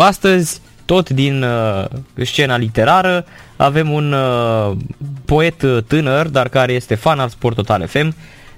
[0.00, 1.84] Astăzi, tot din uh,
[2.24, 3.24] scena literară,
[3.56, 4.76] avem un uh,
[5.24, 8.14] poet tânăr, dar care este fan al Sport Total FM,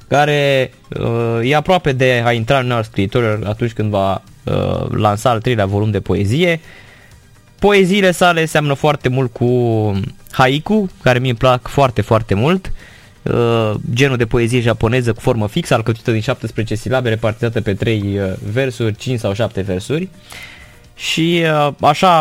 [0.09, 0.71] care
[1.01, 5.41] uh, e aproape de a intra în al scriitor atunci când va uh, lansa al
[5.41, 6.61] treilea volum de poezie.
[7.59, 9.49] Poeziile sale seamănă foarte mult cu
[10.31, 12.73] haiku, care mi-e plac foarte, foarte mult.
[13.23, 18.03] Uh, genul de poezie japoneză cu formă fixă, alcătuită din 17 silabe, repartizată pe 3
[18.03, 20.03] uh, versuri, 5 sau 7 versuri.
[20.03, 20.54] Uh,
[20.95, 22.21] și uh, așa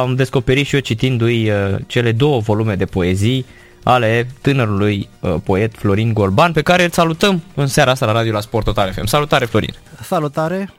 [0.00, 3.46] am descoperit și eu citindu-i uh, cele două volume de poezii
[3.84, 8.32] ale tânărului uh, poet Florin Golban, pe care îl salutăm în seara asta la Radio
[8.32, 9.04] la Sport Total FM.
[9.04, 9.74] Salutare, Florin!
[10.02, 10.70] Salutare!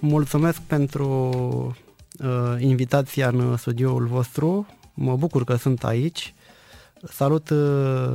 [0.00, 1.06] Mulțumesc pentru
[2.18, 4.66] uh, invitația în studioul vostru.
[4.94, 6.34] Mă bucur că sunt aici.
[7.02, 8.10] Salut uh,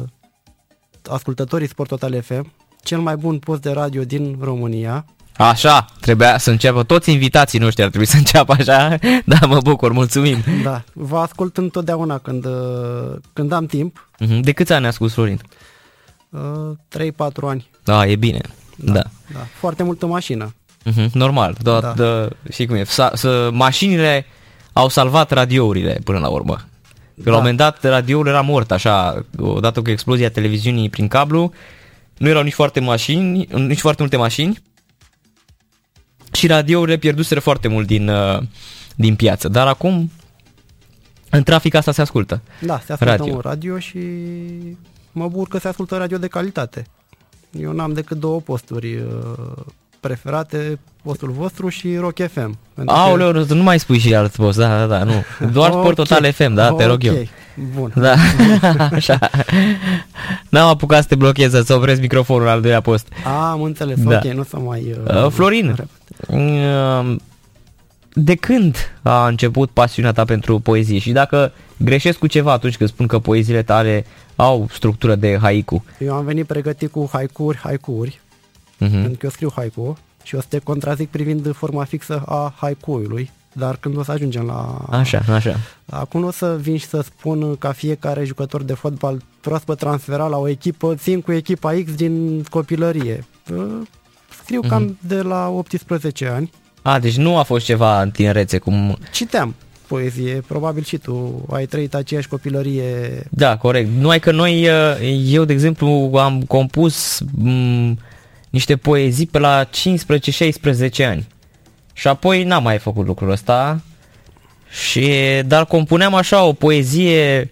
[1.10, 2.52] ascultătorii Sport Total FM,
[2.84, 5.06] cel mai bun post de radio din România.
[5.42, 9.92] Așa, trebuia să înceapă, toți invitații noștri ar trebui să înceapă așa, da, mă bucur,
[9.92, 10.38] mulțumim.
[10.64, 12.48] Da, vă ascult întotdeauna când,
[13.34, 14.10] când am timp.
[14.20, 15.40] Mhm, de câți ani ascult, Florin?
[16.30, 17.70] Uh, 3-4 ani.
[17.84, 18.42] Da, e bine,
[18.76, 18.94] da.
[18.94, 19.04] da.
[19.34, 19.40] da.
[19.60, 20.54] Foarte multă mașină.
[20.86, 21.94] Uh-huh, normal, da, da.
[21.96, 24.26] Da, și cum e, sa, să, mașinile
[24.74, 26.54] au salvat radiourile până la urmă.
[26.54, 27.30] Că da.
[27.30, 31.54] la un moment dat radioul era mort, așa, odată cu explozia televiziunii prin cablu,
[32.18, 34.68] nu erau nici foarte mașini, nici foarte multe mașini
[36.32, 38.42] și radiourile pierduseră foarte mult din, uh,
[38.96, 39.48] din piață.
[39.48, 40.12] Dar acum
[41.30, 42.42] în trafic asta se ascultă.
[42.62, 43.34] Da, se ascultă radio.
[43.34, 44.00] un radio și
[45.12, 46.86] mă bucur că se ascultă radio de calitate.
[47.60, 49.66] Eu n-am decât două posturi uh,
[50.00, 52.58] preferate, postul vostru și Rock FM.
[52.86, 53.54] Aoleu, că...
[53.54, 55.24] nu mai spui și alt post, da, da, da, nu.
[55.52, 55.82] Doar okay.
[55.82, 57.14] Sport Total FM, da, te rog eu.
[57.76, 57.94] Bun.
[57.96, 58.16] Da,
[58.92, 59.20] așa.
[60.50, 63.08] N-am apucat să te blochez, să opresc microfonul al doilea post.
[63.26, 64.16] A, am înțeles, da.
[64.16, 64.96] ok, nu să mai...
[65.08, 65.76] Uh, uh Florin,
[66.28, 67.16] uh,
[68.14, 72.90] de când a început pasiunea ta pentru poezie și dacă greșesc cu ceva atunci când
[72.90, 75.84] spun că poeziile tale au structură de haiku?
[75.98, 78.20] Eu am venit pregătit cu haikuri, haikuri,
[78.86, 79.02] uh-huh.
[79.02, 83.32] pentru că eu scriu haiku și o să te contrazic privind forma fixă a haikuului,
[83.54, 84.86] dar când o să ajungem la...
[84.90, 85.56] Așa, așa.
[85.86, 90.38] Acum o să vin și să spun ca fiecare jucător de fotbal proaspăt transferat la
[90.38, 93.26] o echipă, țin cu echipa X din copilărie.
[94.44, 94.70] Scriu uh-huh.
[94.70, 94.98] cam mhm.
[95.08, 96.52] de la 18 ani.
[96.82, 98.98] A, deci nu a fost ceva în tinerețe cum...
[99.12, 99.56] Citeam
[99.88, 103.24] poezie, probabil și tu ai trăit aceeași copilărie.
[103.30, 103.90] Da, corect.
[104.00, 104.68] Numai că noi,
[105.26, 107.94] eu de exemplu, am compus m-
[108.50, 111.28] niște poezii pe la 15-16 ani.
[111.94, 113.82] Și apoi n-am mai făcut lucrul ăsta.
[114.70, 115.12] Și,
[115.46, 117.52] dar compuneam așa o poezie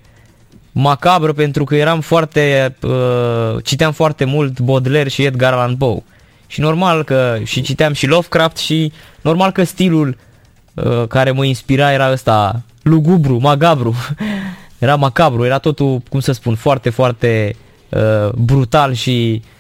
[0.72, 6.03] macabră pentru că eram foarte, uh, citeam foarte mult Baudelaire și Edgar Allan Poe.
[6.47, 8.91] Și normal că și citeam și Lovecraft și
[9.22, 10.18] normal că stilul
[10.74, 13.96] uh, care mă inspira era ăsta lugubru, magabru.
[14.78, 17.56] era macabru, era totul, cum să spun, foarte, foarte
[17.90, 19.56] uh, brutal și uh,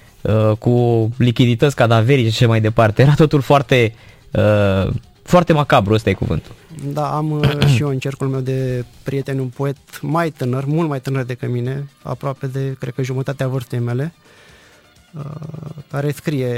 [0.59, 3.01] cu lichidități cadaverice și mai departe.
[3.01, 3.93] Era totul foarte
[4.31, 4.93] uh,
[5.27, 6.51] foarte macabru, ăsta e cuvântul.
[6.93, 10.89] Da, am uh, și eu în cercul meu de prieteni un poet mai tânăr, mult
[10.89, 14.13] mai tânăr decât mine, aproape de, cred că jumătatea vârstei mele,
[15.17, 15.23] uh,
[15.91, 16.51] care scrie,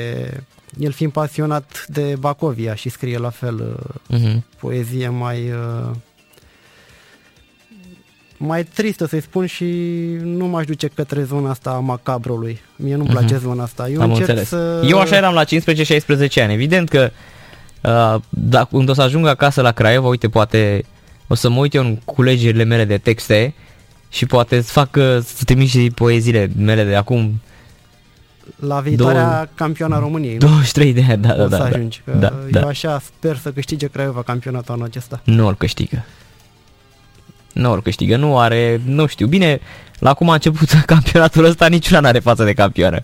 [0.78, 3.80] el fiind pasionat de Bacovia și scrie la fel
[4.14, 4.40] uh-huh.
[4.60, 5.52] poezie mai
[8.42, 9.66] mai tristă să-i spun și
[10.24, 12.62] nu m-aș duce către zona asta a macabrului.
[12.76, 13.42] Mie nu-mi place uh-huh.
[13.42, 13.90] zona asta.
[13.90, 14.48] Eu Am încerc înțeles.
[14.48, 14.86] să...
[14.90, 15.48] Eu așa eram la 15-16
[16.36, 16.54] ani.
[16.54, 17.12] Evident că
[17.82, 20.86] uh, dacă când o să ajung acasă la Craiova, uite, poate
[21.28, 23.54] o să mă uit eu în culegerile mele de texte
[24.10, 27.42] și poate să fac uh, să te și poeziile mele de acum
[28.60, 29.46] la viitoarea Două...
[29.56, 30.38] campioana României.
[30.38, 31.58] 23 de ani, da, da, da.
[31.58, 31.70] să da.
[31.70, 32.02] ajungi.
[32.06, 32.68] Că da, eu da.
[32.68, 35.22] așa sper să câștige Craiova campionatul anul acesta.
[35.24, 36.06] Nu îl câștigă
[37.60, 39.60] nu ori câștigă, nu are, nu știu, bine,
[40.00, 43.00] la cum a început campionatul ăsta, niciuna n-are față de campioană.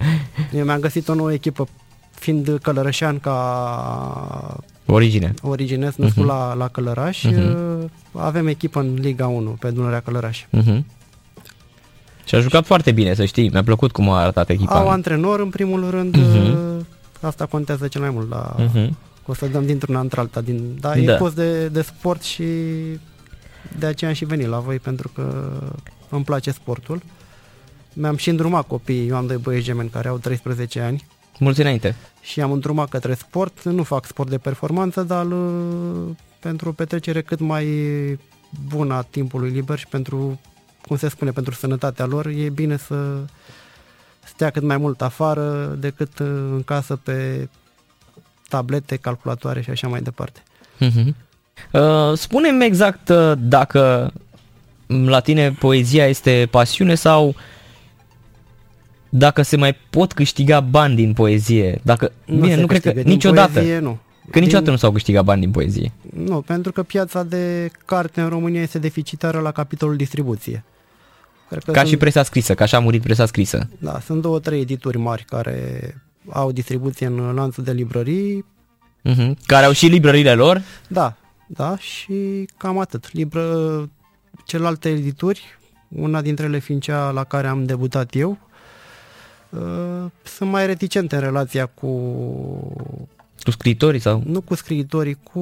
[0.54, 1.68] Eu mi-am găsit o nouă echipă,
[2.12, 6.28] fiind călărășean ca origine, origine născut uh-huh.
[6.28, 7.90] la, la Călăraș, uh-huh.
[8.12, 10.44] avem echipă în Liga 1 pe Dunărea Călăraș.
[10.44, 10.80] Uh-huh.
[12.26, 14.80] Și a jucat foarte bine, să știi, mi-a plăcut cum a arătat echipa.
[14.80, 16.86] Au antrenor, în primul rând, uh-huh.
[17.22, 18.56] asta contează cel mai mult la...
[18.56, 18.90] Uh-huh.
[19.26, 21.14] O să dăm dintr-una într-alta, din, da, da.
[21.14, 22.44] e post de, de sport și
[23.80, 25.54] de aceea am și venit la voi pentru că
[26.10, 27.02] îmi place sportul.
[27.94, 31.06] Mi-am și îndrumat copiii, eu am doi băieți gemeni care au 13 ani.
[31.40, 31.96] Mulți înainte.
[32.22, 36.10] Și am îndrumat către sport, nu fac sport de performanță, dar uh,
[36.40, 37.66] pentru o petrecere cât mai
[38.68, 40.40] bună a timpului liber și pentru,
[40.88, 43.26] cum se spune, pentru sănătatea lor, e bine să
[44.24, 47.50] stea cât mai mult afară decât în casă pe
[48.50, 50.44] tablete, calculatoare și așa mai departe.
[50.80, 51.25] Mm-hmm.
[51.72, 54.12] Uh, spune-mi exact uh, dacă
[54.88, 57.36] la tine poezia este pasiune sau
[59.10, 61.80] dacă se mai pot câștiga bani din poezie.
[61.84, 63.02] Dacă, Nu bine, se nu cred că câștigă.
[63.08, 63.52] Din niciodată.
[63.52, 63.98] poezie, nu.
[64.32, 65.92] Că niciodată Din- nu s-au câștigat bani din poezie.
[66.14, 70.64] Nu, pentru că piața de carte în România este deficitară la capitolul distribuție.
[71.50, 73.70] Cred că Ca sunt, și presa scrisă, că așa a murit presa scrisă.
[73.78, 75.96] Da, sunt două, trei edituri mari care
[76.30, 78.46] au distribuție în lanțul de librării.
[79.10, 79.30] Uh-huh.
[79.46, 80.62] Care au și librările lor.
[80.88, 81.16] Da,
[81.48, 83.14] da, și cam atât.
[83.14, 83.46] Libră,
[84.46, 85.44] celelalte edituri,
[85.88, 88.38] una dintre ele fiind cea la care am debutat eu,
[89.50, 91.88] uh, sunt mai reticente în relația cu,
[93.44, 94.24] Cu scriitorii sau...
[94.26, 95.42] nu cu scriitorii, cu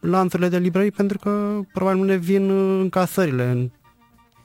[0.00, 3.70] lanțurile de librării, pentru că probabil nu le vin uh, încasările în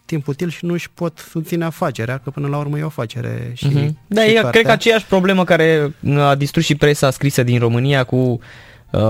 [0.06, 3.51] timp util și nu își pot susține afacerea, că până la urmă e o afacere
[3.54, 3.89] și, Uh-huh.
[4.07, 4.50] Da, și e, cartea.
[4.51, 8.39] cred că aceeași problemă care a distrus și presa scrisă din România cu uh,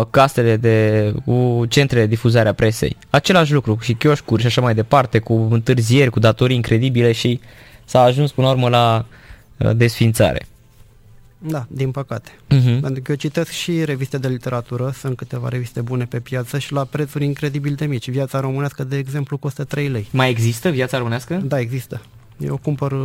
[0.10, 2.98] castele de, cu centrele de difuzare a presei.
[3.10, 7.40] Același lucru și chioșcuri și așa mai departe, cu întârzieri, cu datorii incredibile și
[7.86, 9.06] s-a ajuns până la urmă la
[9.58, 10.46] uh, desfințare.
[11.38, 12.32] Da, din păcate.
[12.32, 12.80] Uh-huh.
[12.82, 16.74] Pentru că eu citesc și reviste de literatură, sunt câteva reviste bune pe piață și
[16.74, 18.10] la prețuri incredibil de mici.
[18.10, 20.08] Viața românească, de exemplu, costă 3 lei.
[20.12, 21.42] Mai există viața românească?
[21.46, 22.02] Da, există.
[22.38, 23.00] Eu cumpăr uh,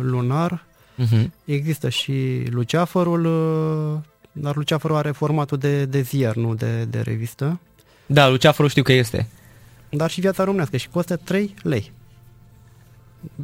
[0.00, 0.64] lunar,
[1.00, 1.30] Uh-huh.
[1.44, 2.12] există și
[2.50, 3.98] Luceafărul, uh,
[4.32, 7.60] dar Luceafărul are formatul de, de ziar, nu de, de revistă.
[8.06, 9.28] Da, Luceafărul știu că este.
[9.90, 11.92] Dar și viața românească și costă 3 lei.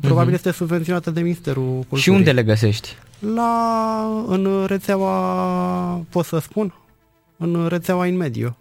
[0.00, 1.86] Probabil este subvenționată de Ministerul Culturii.
[1.90, 2.00] Mhm.
[2.00, 2.96] Și unde le găsești?
[3.34, 6.74] La, în rețeaua, pot să spun,
[7.36, 8.56] în rețeaua in mediu.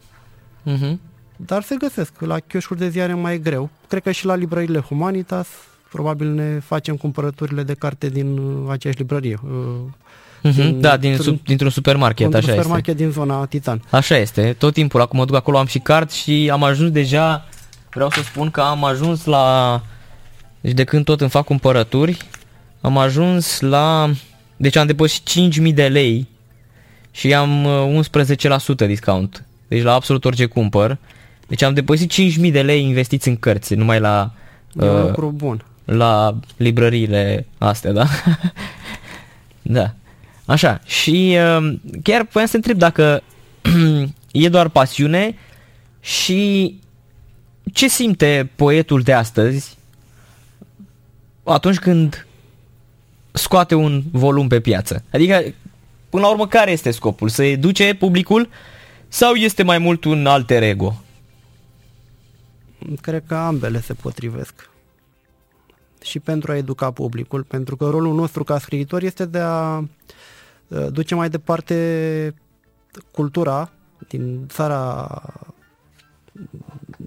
[0.66, 0.98] Uh-huh.
[1.36, 3.70] Dar se găsesc la chioșcuri de ziare mai greu.
[3.88, 5.48] Cred că și la librările Humanitas,
[5.92, 9.40] probabil ne facem cumpărăturile de carte din uh, aceeași librărie.
[10.46, 10.56] Uh, Uh-huh.
[10.56, 12.62] Din- Da, din, într-un- sub, dintr-un supermarket, într-un așa este.
[12.62, 13.82] supermarket din zona Titan.
[13.90, 17.46] Așa este, tot timpul, acum mă duc acolo, am și card și am ajuns deja,
[17.94, 19.82] vreau să spun că am ajuns la,
[20.62, 22.18] deci de când tot îmi fac cumpărături,
[22.82, 24.12] am ajuns la,
[24.58, 25.30] deci am depășit
[25.68, 26.28] 5.000 de lei
[27.12, 28.06] și am uh,
[28.84, 30.98] 11% discount, deci la absolut orice cumpăr,
[31.48, 32.12] deci am depășit
[32.46, 34.32] 5.000 de lei investiți în cărți, numai la,
[34.82, 35.66] E un uh, lucru bun.
[35.86, 38.06] la librăriile astea, da?
[39.62, 39.94] da.
[40.46, 43.24] Așa, și uh, chiar voiam să întreb dacă
[44.32, 45.38] e doar pasiune
[46.00, 46.74] și
[47.74, 49.78] ce simte poetul de astăzi
[51.44, 52.28] atunci când
[53.32, 55.04] scoate un volum pe piață?
[55.12, 55.44] Adică,
[56.10, 57.30] până la urmă, care este scopul?
[57.30, 58.50] Să educe publicul
[59.08, 61.02] sau este mai mult un alter ego?
[63.02, 64.70] Cred că ambele se potrivesc.
[66.04, 69.84] Și pentru a educa publicul, pentru că rolul nostru ca scriitor este de a uh,
[70.68, 72.34] duce mai departe
[73.12, 73.72] cultura
[74.08, 75.22] din țara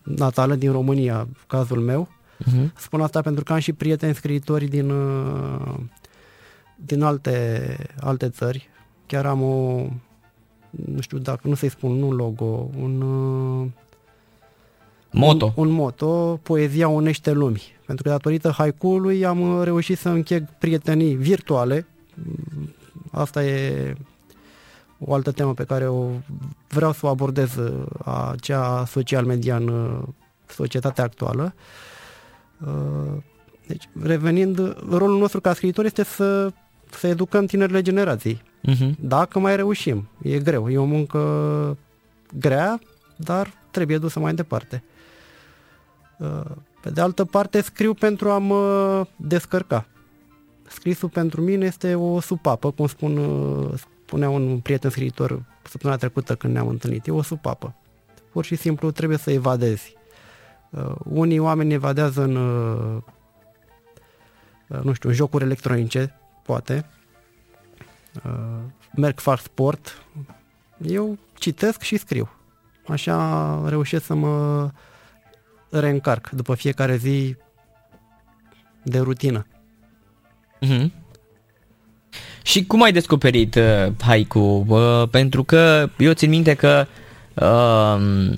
[0.02, 2.08] natală, din România, cazul meu.
[2.44, 2.72] Uh-huh.
[2.76, 5.74] Spun asta pentru că am și prieteni scriitori din, uh,
[6.76, 8.68] din alte, alte țări.
[9.06, 9.86] Chiar am o,
[10.70, 13.00] nu știu dacă, nu să-i spun, nu logo, un...
[13.00, 13.66] uh,
[15.10, 15.52] Moto.
[15.56, 17.76] Un, un moto, poezia unește lumii.
[17.86, 21.86] Pentru că datorită haiku-ului am uh, reușit să încheg prietenii virtuale.
[23.10, 23.94] Mm, Asta e
[24.98, 26.08] o altă temă pe care o
[26.68, 30.02] vreau să o abordez, uh, a cea social media în uh,
[30.46, 31.54] societatea actuală.
[32.66, 33.22] Uh,
[33.66, 36.52] Deci, revenind, rolul nostru ca scriitor este să,
[36.90, 38.42] să educăm tinerile generații.
[38.68, 38.90] Uh-huh.
[39.00, 41.18] Dacă mai reușim, e greu, e o muncă
[42.38, 42.80] grea,
[43.16, 44.82] dar trebuie dusă mai departe.
[46.18, 46.40] Uh,
[46.80, 49.86] Pe de altă parte, scriu pentru a mă descărca.
[50.68, 56.34] Scrisul pentru mine este o supapă, cum spun, uh, spunea un prieten scriitor săptămâna trecută
[56.34, 57.06] când ne-am întâlnit.
[57.06, 57.74] E o supapă.
[58.32, 59.96] Pur și simplu trebuie să evadezi.
[60.70, 63.02] Uh, Unii oameni evadează în, uh,
[64.66, 66.86] uh, nu știu, în jocuri electronice, poate,
[68.24, 68.58] uh,
[68.94, 70.06] merg, fac sport,
[70.82, 72.30] eu citesc și scriu.
[72.86, 74.70] Așa reușesc să mă
[75.70, 77.36] reîncarc după fiecare zi
[78.82, 79.46] de rutină.
[80.66, 80.86] Uh-huh.
[82.42, 84.64] Și cum ai descoperit uh, haiku?
[84.68, 86.86] Uh, pentru că eu țin minte că
[87.34, 88.36] uh,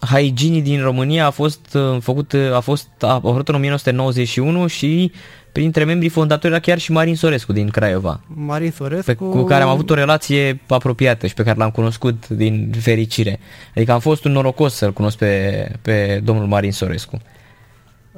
[0.00, 5.12] Haiginii din România a fost uh, făcut, uh, a fost a apărut în 1991 și
[5.52, 9.24] printre membrii fondatori era chiar și Marin Sorescu din Craiova, Marin pe, Sorescu...
[9.24, 13.40] cu care am avut o relație apropiată și pe care l-am cunoscut din fericire.
[13.74, 17.20] Adică am fost un norocos să-l cunosc pe, pe domnul Marin Sorescu.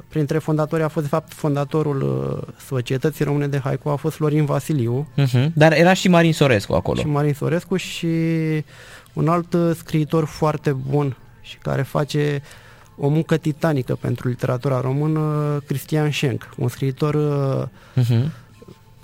[0.07, 4.45] Printre fondatori a fost, de fapt, fondatorul uh, Societății Române de Haiku a fost Florin
[4.45, 5.47] Vasiliu Uh-huh.
[5.53, 6.99] Dar era și Marin Sorescu acolo.
[6.99, 8.07] și Marin Sorescu și
[9.13, 12.41] Un alt scriitor foarte bun și care face
[12.97, 17.15] o muncă titanică pentru literatura română, Cristian Schenk, un scriitor
[17.95, 18.25] uh-huh.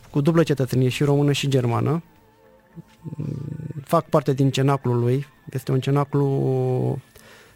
[0.09, 2.03] cu dublă cetățenie și română și germană.
[3.83, 5.25] Fac parte din cenaclul lui.
[5.51, 6.99] Este un cenaclu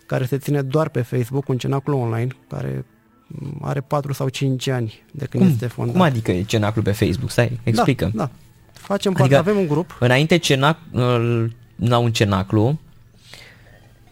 [0.06, 2.86] care se ține doar pe Facebook, un cenaclu online, care
[3.62, 5.52] are 4 sau 5 ani de când cum?
[5.52, 5.94] este fondat.
[5.94, 7.32] Cum adică e cenaclu pe Facebook?
[7.32, 8.12] Stai, explică.
[8.14, 8.30] Da, da.
[8.74, 9.98] Facem adică parte, avem un grup.
[10.00, 10.78] Înainte cenac,
[11.76, 12.80] la un cenaclu,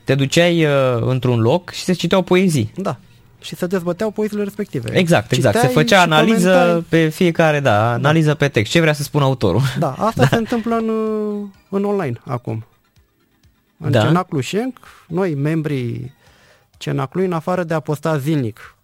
[0.03, 2.71] te duceai uh, într-un loc și se citeau poezii.
[2.75, 2.97] Da.
[3.41, 4.97] Și se dezbăteau poeziile respective.
[4.97, 5.55] Exact, exact.
[5.55, 6.85] Citeai se făcea analiză comentai...
[6.89, 7.93] pe fiecare, da, da.
[7.93, 8.35] analiză da.
[8.35, 8.71] pe text.
[8.71, 9.61] Ce vrea să spună autorul.
[9.79, 10.27] Da, asta da.
[10.27, 10.89] se întâmplă în,
[11.69, 12.65] în online acum.
[13.77, 14.01] În da.
[14.01, 16.13] Cenaclu Schenk, noi, membrii
[16.77, 18.78] Cenaclui, în afară de a posta zilnic uh,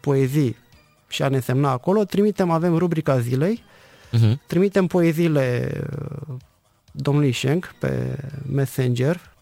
[0.00, 0.56] poezii
[1.08, 3.62] și a ne semna acolo, trimitem, avem rubrica zilei,
[4.12, 4.46] uh-huh.
[4.46, 6.34] trimitem poeziile uh,
[6.92, 8.18] domnului Schenk pe
[8.52, 9.32] Messenger,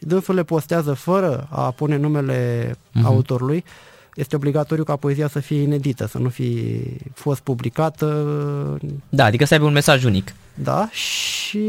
[0.00, 3.02] dânsul le postează fără a pune numele uh-huh.
[3.02, 3.64] autorului,
[4.14, 6.80] este obligatoriu ca poezia să fie inedită, să nu fi
[7.14, 8.08] fost publicată.
[9.08, 10.34] Da, adică să aibă un mesaj unic.
[10.54, 11.68] Da, și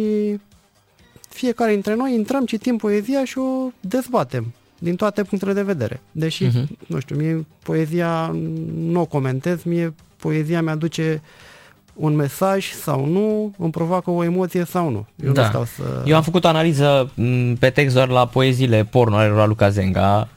[1.30, 6.02] fiecare dintre noi intrăm, citim poezia și o dezbatem din toate punctele de vedere.
[6.12, 6.88] Deși, uh-huh.
[6.88, 8.36] nu știu, mie poezia
[8.76, 11.22] nu o comentez, mie poezia mi-aduce
[11.94, 15.06] un mesaj sau nu, îmi provoacă o emoție sau nu.
[15.26, 15.42] Eu da.
[15.42, 16.04] nu stau să...
[16.06, 17.12] Eu am făcut o analiză
[17.60, 20.28] pe text doar la poeziile porno ale Raluca Zenga,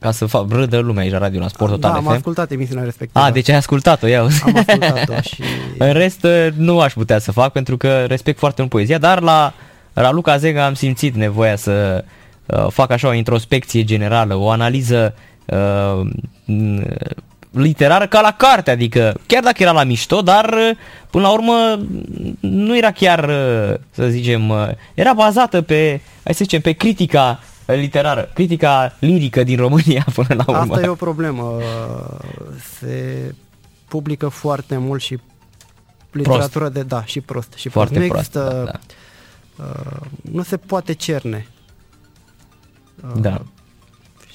[0.00, 2.84] ca să fac râdă lumea aici la radio la Sport Total Da, am ascultat emisiunea
[2.84, 3.24] respectivă.
[3.24, 4.24] A, deci ai ascultat-o, iau.
[4.24, 5.42] Am ascultat-o și...
[5.78, 6.26] În rest
[6.56, 9.52] nu aș putea să fac pentru că respect foarte mult poezia, dar la
[9.92, 12.16] Raluca Zenga am simțit nevoia să uh,
[12.68, 15.14] fac așa o introspecție generală, o analiză
[15.46, 16.10] uh,
[17.50, 20.54] literară ca la carte, adică chiar dacă era la mișto, dar
[21.10, 21.80] până la urmă
[22.40, 23.30] nu era chiar,
[23.90, 24.52] să zicem,
[24.94, 27.40] era bazată pe, hai să zicem, pe critica
[27.74, 30.74] literară, critica lirică din România până la urmă.
[30.74, 31.58] Asta e o problemă.
[32.78, 33.34] Se
[33.88, 35.18] publică foarte mult și
[36.10, 36.72] literatură prost.
[36.72, 38.10] de da și prost și foarte prost.
[38.10, 38.78] Nu există, prost, da, da.
[39.64, 41.46] Uh, nu se poate cerne.
[43.04, 43.42] Uh, da.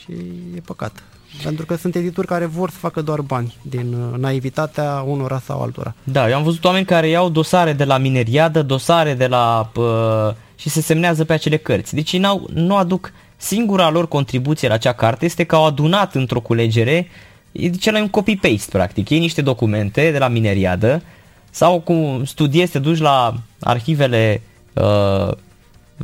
[0.02, 0.12] Și
[0.56, 1.04] e păcat.
[1.44, 5.62] Pentru că sunt edituri care vor să facă doar bani din uh, naivitatea unora sau
[5.62, 5.96] altora.
[6.04, 9.72] Da, eu am văzut oameni care iau dosare de la mineriadă, dosare de la...
[9.76, 11.94] Uh, și se semnează pe acele cărți.
[11.94, 16.40] Deci n-au, nu aduc singura lor contribuție la acea carte este că au adunat într-o
[16.40, 17.08] culegere
[17.52, 19.10] e cel un copy-paste practic.
[19.10, 21.02] Ei niște documente de la mineriadă
[21.50, 24.42] sau cum studiezi, te duci la arhivele
[24.74, 25.32] uh,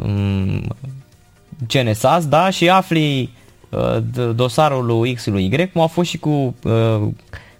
[0.03, 0.75] um,
[1.67, 3.29] CNSAS, da, și afli
[3.69, 3.97] Uh,
[4.35, 7.07] dosarul lui X lui Y, cum a fost și cu uh,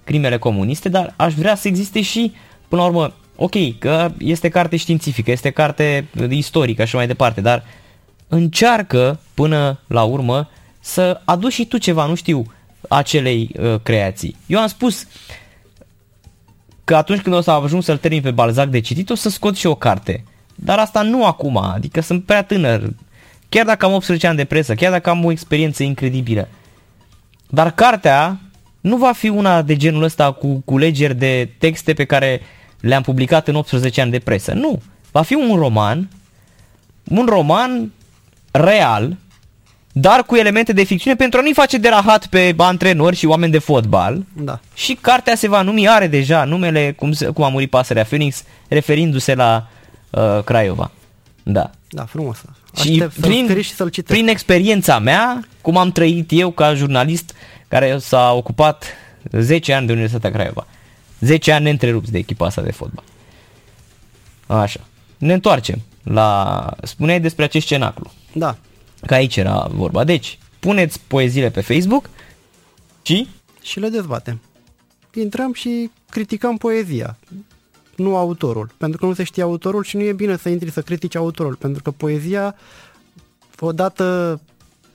[0.03, 2.34] crimele comuniste, dar aș vrea să existe și,
[2.68, 7.63] până la urmă, ok, că este carte științifică, este carte istorică și mai departe, dar
[8.27, 12.46] încearcă până la urmă să aduci și tu ceva, nu știu,
[12.88, 14.36] acelei uh, creații.
[14.46, 15.08] Eu am spus
[16.84, 19.56] că atunci când o să ajung să-l termin pe Balzac de citit, o să scot
[19.56, 20.24] și o carte.
[20.56, 22.89] Dar asta nu acum, adică sunt prea tânăr,
[23.50, 26.48] Chiar dacă am 18 ani de presă, chiar dacă am o experiență incredibilă.
[27.48, 28.39] Dar cartea
[28.82, 32.41] nu va fi una de genul ăsta cu culegeri de texte pe care
[32.79, 34.53] le-am publicat în 18 ani de presă.
[34.53, 34.82] Nu.
[35.12, 36.10] Va fi un roman,
[37.03, 37.91] un roman
[38.51, 39.18] real,
[39.91, 43.51] dar cu elemente de ficțiune pentru a nu-i face de rahat pe antrenori și oameni
[43.51, 44.25] de fotbal.
[44.34, 44.60] Da.
[44.74, 48.44] Și cartea se va numi, are deja numele cum, se, cum a murit pasărea Phoenix,
[48.68, 49.68] referindu-se la
[50.10, 50.91] uh, Craiova.
[51.44, 51.70] Da.
[51.89, 52.41] Da, frumos.
[52.75, 57.33] Și prin, și să-l prin experiența mea, cum am trăit eu ca jurnalist
[57.67, 58.85] care s-a ocupat
[59.31, 60.67] 10 ani de Universitatea Craiova.
[61.19, 63.03] 10 ani neîntrerupți de echipa asta de fotbal.
[64.47, 64.79] Așa.
[65.17, 66.73] Ne întoarcem la...
[66.83, 68.11] Spuneai despre acest cenaclu.
[68.33, 68.57] Da.
[69.05, 70.03] Că aici era vorba.
[70.03, 72.09] Deci, puneți poeziile pe Facebook
[73.01, 73.27] și...
[73.61, 74.41] Și le dezbatem.
[75.13, 77.17] Intrăm și criticăm poezia
[78.01, 80.82] nu autorul, pentru că nu se știe autorul și nu e bine să intri să
[80.82, 82.56] critici autorul, pentru că poezia,
[83.60, 84.39] odată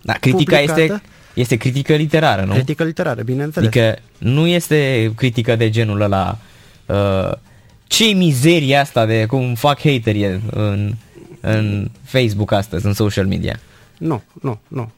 [0.03, 1.03] da, critica este,
[1.35, 2.53] este critică literară, nu?
[2.53, 3.69] Critică literară, bineînțeles.
[3.69, 6.39] Adică nu este critică de genul ăla
[6.87, 7.33] uh,
[7.87, 10.95] ce mizeria asta de cum fac haterii în,
[11.41, 13.61] în Facebook astăzi, în social media.
[13.99, 14.91] Nu, nu, nu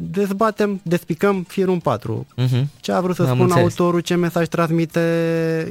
[0.00, 2.26] dezbatem, despicăm firul 4.
[2.36, 2.64] Uh-huh.
[2.80, 5.00] Ce a vrut să spună autorul, ce mesaj transmite.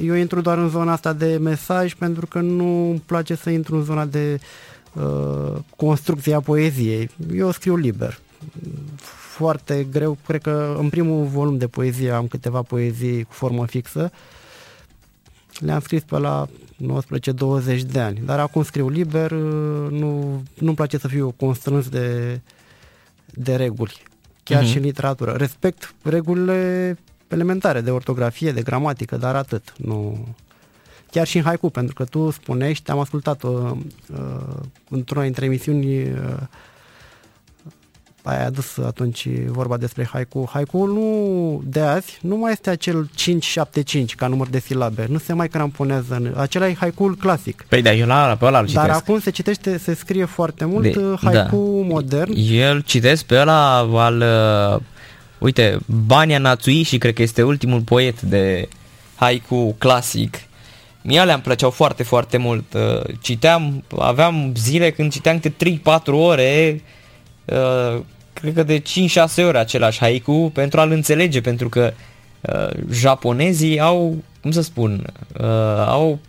[0.04, 3.76] Eu intru doar în zona asta de mesaj pentru că nu îmi place să intru
[3.76, 4.40] în zona de
[4.94, 7.10] uh, construcție a poeziei.
[7.34, 8.20] Eu scriu liber.
[9.38, 14.12] Foarte greu, cred că în primul volum de poezie am câteva poezii cu formă fixă
[15.60, 21.08] le-am scris pe la 19-20 de ani, dar acum scriu liber, nu, nu-mi place să
[21.08, 22.40] fiu constrâns de,
[23.26, 24.04] de reguli,
[24.48, 24.68] chiar uh-huh.
[24.68, 25.32] și în literatură.
[25.32, 29.74] Respect regulile elementare de ortografie, de gramatică, dar atât.
[29.78, 30.28] Nu...
[31.12, 33.72] Chiar și în haiku, pentru că tu spunești, am ascultat uh,
[34.14, 36.18] uh, într-una dintre emisiuni uh,
[38.28, 40.50] ai adus atunci vorba despre haiku.
[40.54, 43.10] Haiku nu de azi nu mai este acel
[44.02, 45.06] 5-7-5 ca număr de silabe.
[45.10, 46.16] Nu se mai cramponează.
[46.16, 46.34] În...
[46.38, 47.66] Acela e haiku clasic.
[47.70, 50.84] Păi da, eu la, pe ăla îl Dar acum se citește, se scrie foarte mult
[50.84, 51.94] de, haiku da.
[51.94, 52.34] modern.
[52.52, 54.24] El citesc pe ăla al...
[54.76, 54.82] Uh,
[55.38, 58.68] uite, Bania Natsui și cred că este ultimul poet de
[59.16, 60.38] haiku clasic.
[61.02, 62.74] Mie le-am plăceau foarte, foarte mult.
[62.74, 66.82] Uh, citeam, aveam zile când citeam câte 3-4 ore
[67.46, 68.02] uh,
[68.40, 71.94] cred că de 5-6 ore același haiku pentru a-l înțelege, pentru că
[72.42, 75.46] uh, japonezii au, cum să spun, uh,
[75.88, 76.20] au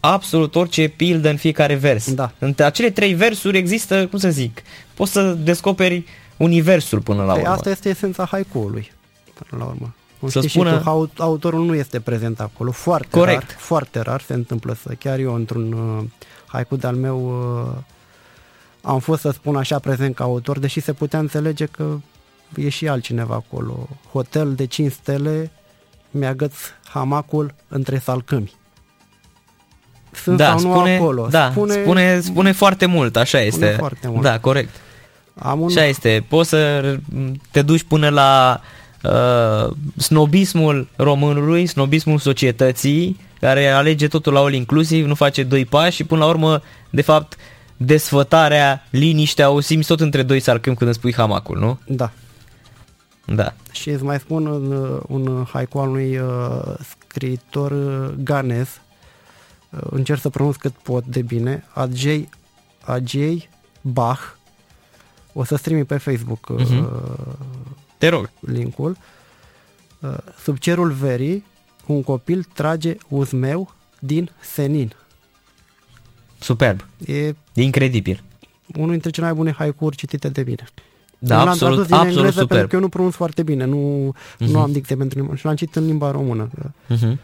[0.00, 2.12] absolut orice pildă în fiecare vers.
[2.14, 2.32] Da.
[2.38, 4.62] Între acele trei versuri există, cum să zic,
[4.94, 6.04] poți să descoperi
[6.36, 7.54] universul până la păi urmă.
[7.54, 8.92] Asta este esența haiku-ului,
[9.34, 9.94] până la urmă.
[10.20, 10.80] Cum să spună...
[11.14, 13.40] Tu, autorul nu este prezent acolo, foarte Corect.
[13.40, 16.04] rar, foarte rar se întâmplă să, chiar eu într-un uh,
[16.46, 17.18] haiku de-al meu
[17.66, 17.82] uh,
[18.82, 21.96] am fost, să spun așa, prezent ca autor, deși se putea înțelege că
[22.56, 23.88] e și altcineva acolo.
[24.12, 25.50] Hotel de 5 stele,
[26.10, 26.54] mi-agăț
[26.88, 28.52] hamacul între salcâmi.
[30.12, 31.26] Sunt da, sau nu spune, acolo?
[31.30, 33.58] Da, spune, spune, spune foarte mult, așa este.
[33.58, 34.22] Spune foarte mult.
[34.22, 34.74] Da, corect.
[35.34, 35.66] Am un...
[35.66, 36.24] Așa este.
[36.28, 36.96] Poți să
[37.50, 38.60] te duci până la
[39.02, 45.96] uh, snobismul românului, snobismul societății, care alege totul la all inclusiv, nu face doi pași
[45.96, 47.40] și până la urmă, de fapt, uh,
[47.78, 51.78] desfătarea, liniștea, o simți tot între doi sarcâmi când îți pui hamacul, nu?
[51.86, 52.10] Da.
[53.24, 53.54] Da.
[53.72, 58.68] Și îți mai spun un, un haiku al unui uh, scriitor uh, ganez,
[59.70, 62.28] uh, încerc să pronunț cât pot de bine, Ajay,
[62.84, 63.48] Ajay
[63.80, 64.20] Bach,
[65.32, 66.88] o să strimi pe Facebook uh, uh-huh.
[67.98, 68.30] Te rog.
[68.40, 68.96] linkul.
[70.00, 71.44] Uh, sub cerul verii,
[71.86, 74.92] un copil trage uzmeu din senin.
[76.40, 76.86] Superb.
[77.06, 78.22] E, e incredibil.
[78.76, 80.64] Unul dintre cele mai bune haiku citite de mine.
[81.18, 82.46] Da, eu absolut, din absolut engleză super.
[82.46, 84.46] Pentru că eu nu pronunț foarte bine, nu, uh-huh.
[84.46, 86.50] nu am dicte pentru limba și l-am citit în limba română.
[86.94, 87.16] Uh-huh.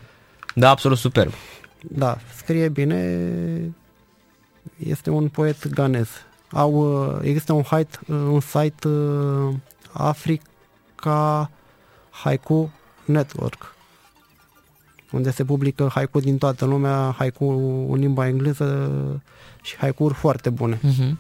[0.55, 1.33] Da, absolut superb.
[1.81, 3.75] Da, scrie bine,
[4.77, 6.09] este un poet ganez.
[6.51, 9.55] Au, uh, există un, site, uh, un site uh,
[9.93, 11.51] Africa
[12.11, 12.73] Haiku
[13.05, 13.75] Network
[15.15, 17.45] unde se publică haiku din toată lumea, haiku
[17.91, 18.91] în limba engleză
[19.63, 20.77] și haicuri foarte bune.
[20.77, 21.13] Uh-huh.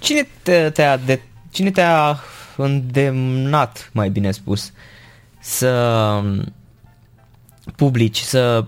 [0.00, 2.18] Cine, te, te-a de, cine te-a
[2.56, 4.72] îndemnat, mai bine spus,
[5.40, 6.22] să
[7.76, 8.64] publici, să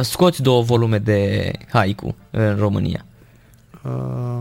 [0.00, 3.04] scoți două volume de haiku în România?
[3.82, 4.40] Uh,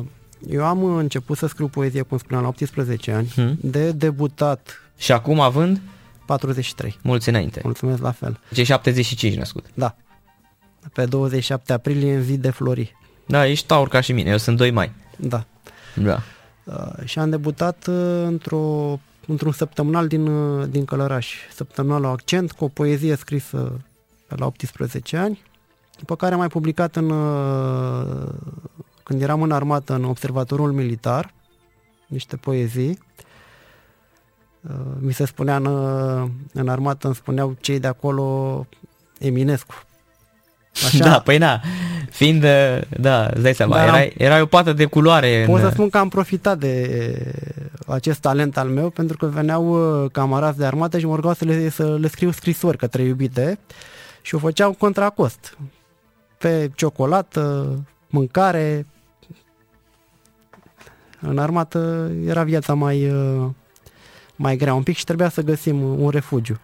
[0.50, 3.58] eu am început să scriu poezie, cum spuneam, la 18 ani, hmm.
[3.62, 4.82] de debutat.
[4.98, 5.82] Și acum având?
[6.26, 6.98] 43.
[7.02, 7.62] Mulți înainte.
[7.64, 8.40] Mulțumesc la fel.
[8.50, 9.66] Deci 75 născut.
[9.74, 9.96] Da.
[10.94, 12.96] Pe 27 aprilie în zi de flori.
[13.26, 14.92] Da, ești taur ca și mine, eu sunt 2 mai.
[15.18, 15.46] Da.
[15.96, 16.22] Da.
[16.64, 22.64] Uh, și am debutat uh, într-o, într-un săptămânal din, uh, din Călăraș, săptămânalul Accent, cu
[22.64, 23.82] o poezie scrisă
[24.28, 25.42] la 18 ani,
[25.98, 28.30] după care am mai publicat în, uh,
[29.04, 31.34] când eram în armată în observatorul militar,
[32.08, 33.33] niște poezii Uh,
[35.00, 38.68] mi se spunea în, uh, în armată, îmi spuneau cei de acolo
[39.20, 39.74] Eminescu.
[40.86, 41.04] Așa.
[41.04, 41.62] Da, păi na,
[42.10, 45.44] fiind, uh, da, îți dai seama, era, era o pată de culoare.
[45.48, 45.64] Pot în...
[45.64, 47.36] să spun că am profitat de
[47.88, 51.70] acest talent al meu, pentru că veneau camarazi de armată și mă rugau să le,
[51.70, 53.60] să le scriu scrisori către iubite
[54.22, 55.58] și o făceau contra cost.
[56.38, 57.76] Pe ciocolată,
[58.08, 58.86] mâncare.
[61.22, 63.12] În armată era viața mai,
[64.36, 66.60] mai grea un pic și trebuia să găsim un refugiu.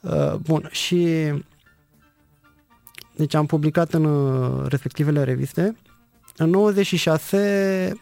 [0.00, 1.32] Uh, bun, și
[3.16, 5.76] deci am publicat în uh, respectivele reviste.
[6.36, 8.00] În 96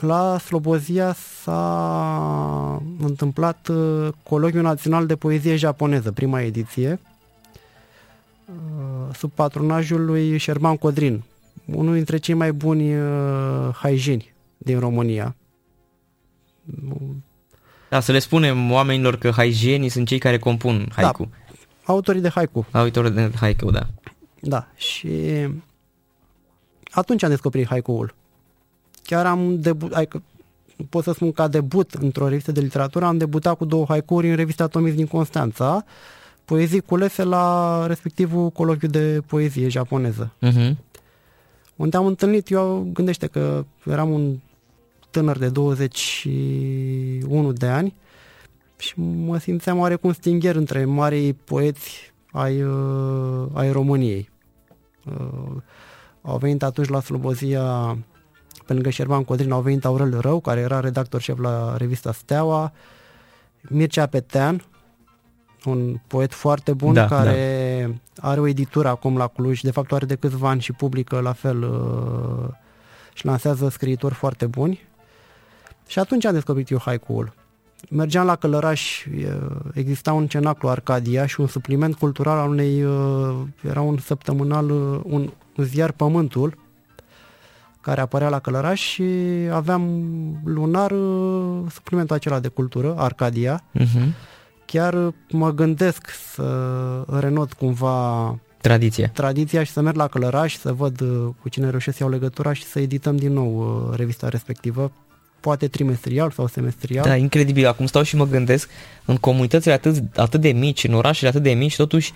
[0.00, 7.00] la Slobozia s-a întâmplat uh, Cologiul Național de Poezie Japoneză, prima ediție,
[9.14, 11.22] sub patronajul lui Șerban Codrin,
[11.64, 12.94] unul dintre cei mai buni
[13.72, 15.34] haijini din România.
[17.88, 21.02] Da, să le spunem oamenilor că haijienii sunt cei care compun da.
[21.02, 21.28] haiku.
[21.30, 22.66] Da, autorii de haiku.
[22.70, 23.86] Autorii de haiku, da.
[24.40, 25.08] Da, și
[26.90, 28.14] atunci am descoperit haiku-ul.
[29.02, 30.22] Chiar am debut, adică
[30.88, 34.34] pot să spun ca debut într-o revistă de literatură, am debutat cu două haiku în
[34.34, 35.84] revista Atomiz din Constanța,
[36.44, 40.32] poezii culese la respectivul colochiu de poezie japoneză.
[40.46, 40.74] Uh-huh.
[41.76, 44.36] Unde am întâlnit, eu gândește că eram un
[45.12, 47.94] tânăr de 21 de ani
[48.78, 54.30] și mă simțeam oarecum stingher între marii poeți ai, uh, ai României.
[55.04, 55.56] Uh,
[56.22, 57.98] au venit atunci la Slobozia,
[58.66, 62.72] pe lângă Șerban Codrin, au venit Aurel Rău, care era redactor șef la revista Steaua,
[63.60, 64.64] Mircea Petean,
[65.64, 68.28] un poet foarte bun da, care da.
[68.28, 71.32] are o editură acum la Cluj, de fapt are de câțiva ani și publică la
[71.32, 72.48] fel uh,
[73.14, 74.90] și lansează scriitori foarte buni.
[75.92, 77.32] Și atunci am descoperit eu haiku-ul.
[77.90, 79.06] Mergeam la Călăraș,
[79.72, 85.00] exista un cenaclu Arcadia și un supliment cultural al unei, uh, era un săptămânal, uh,
[85.04, 86.58] un, un ziar Pământul,
[87.80, 89.02] care apărea la Călăraș și
[89.52, 89.82] aveam
[90.44, 90.90] lunar
[91.70, 93.64] suplimentul acela de cultură, Arcadia.
[93.78, 94.30] Uh-huh
[94.64, 99.08] chiar mă gândesc să renot cumva Tradiția.
[99.08, 102.52] Tradiția și să merg la Călăraș, să văd uh, cu cine reușesc să iau legătura
[102.52, 104.92] și să edităm din nou uh, revista respectivă,
[105.42, 107.04] poate trimestrial sau semestrial.
[107.04, 107.66] Da, incredibil.
[107.66, 108.68] Acum stau și mă gândesc,
[109.04, 112.12] în comunitățile atât, atât de mici, în orașele atât de mici, totuși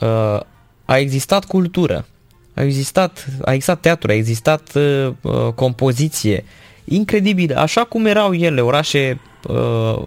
[0.00, 0.40] uh,
[0.84, 2.06] a existat cultură,
[2.54, 6.44] a existat, a existat teatru, a existat uh, uh compoziție.
[6.84, 7.56] Incredibil.
[7.56, 10.02] Așa cum erau ele, orașe uh,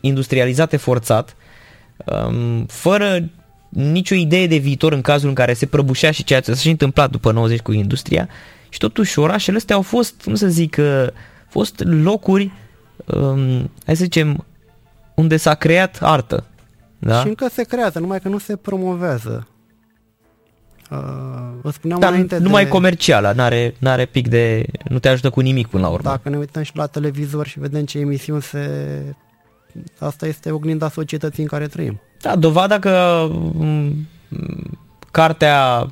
[0.00, 1.36] industrializate forțat,
[2.04, 3.30] um, fără
[3.68, 6.70] nicio idee de viitor în cazul în care se prăbușea și ceea ce s-a și
[6.70, 8.28] întâmplat după 90 cu industria
[8.68, 11.06] și totuși orașele astea au fost, cum să zic, uh,
[11.48, 12.52] fost locuri,
[13.06, 14.44] um, hai să zicem,
[15.14, 16.44] unde s-a creat artă.
[16.98, 17.20] Da?
[17.20, 19.46] Și încă se creează, numai că nu se promovează.
[20.90, 20.98] Uh,
[21.62, 22.68] vă spuneam Dar înainte nu mai de...
[22.68, 24.64] comercială, n-are, n-are pic de...
[24.88, 26.10] nu te ajută cu nimic până la urmă.
[26.10, 28.68] Dacă ne uităm și la televizor și vedem ce emisiuni se...
[29.98, 32.00] Asta este oglinda societății în care trăim.
[32.20, 34.78] Da, dovada că m- mm,
[35.10, 35.88] cartea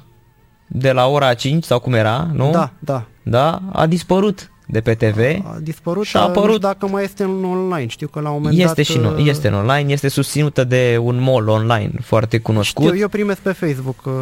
[0.67, 2.51] de la ora 5 sau cum era, nu?
[2.51, 3.07] Da, da.
[3.23, 5.19] Da, a dispărut de pe TV.
[5.19, 6.61] A dispărut și a apărut...
[6.61, 7.87] dacă mai este în online.
[7.87, 8.85] Știu că la un moment este dat...
[8.85, 12.85] Și nu, uh, este în online, este susținută de un mall online foarte cunoscut.
[12.85, 14.03] Știu, eu primesc pe Facebook.
[14.05, 14.13] Uh,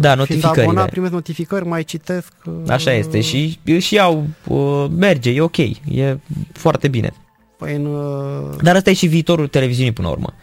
[0.00, 0.62] da, notificările.
[0.62, 2.32] abonat, primesc notificări, mai citesc.
[2.44, 4.26] Uh, Așa este și și iau,
[4.96, 6.18] merge, e ok, e
[6.52, 7.12] foarte bine.
[7.56, 7.88] Păi în,
[8.62, 10.34] Dar ăsta e și viitorul televiziunii până la urmă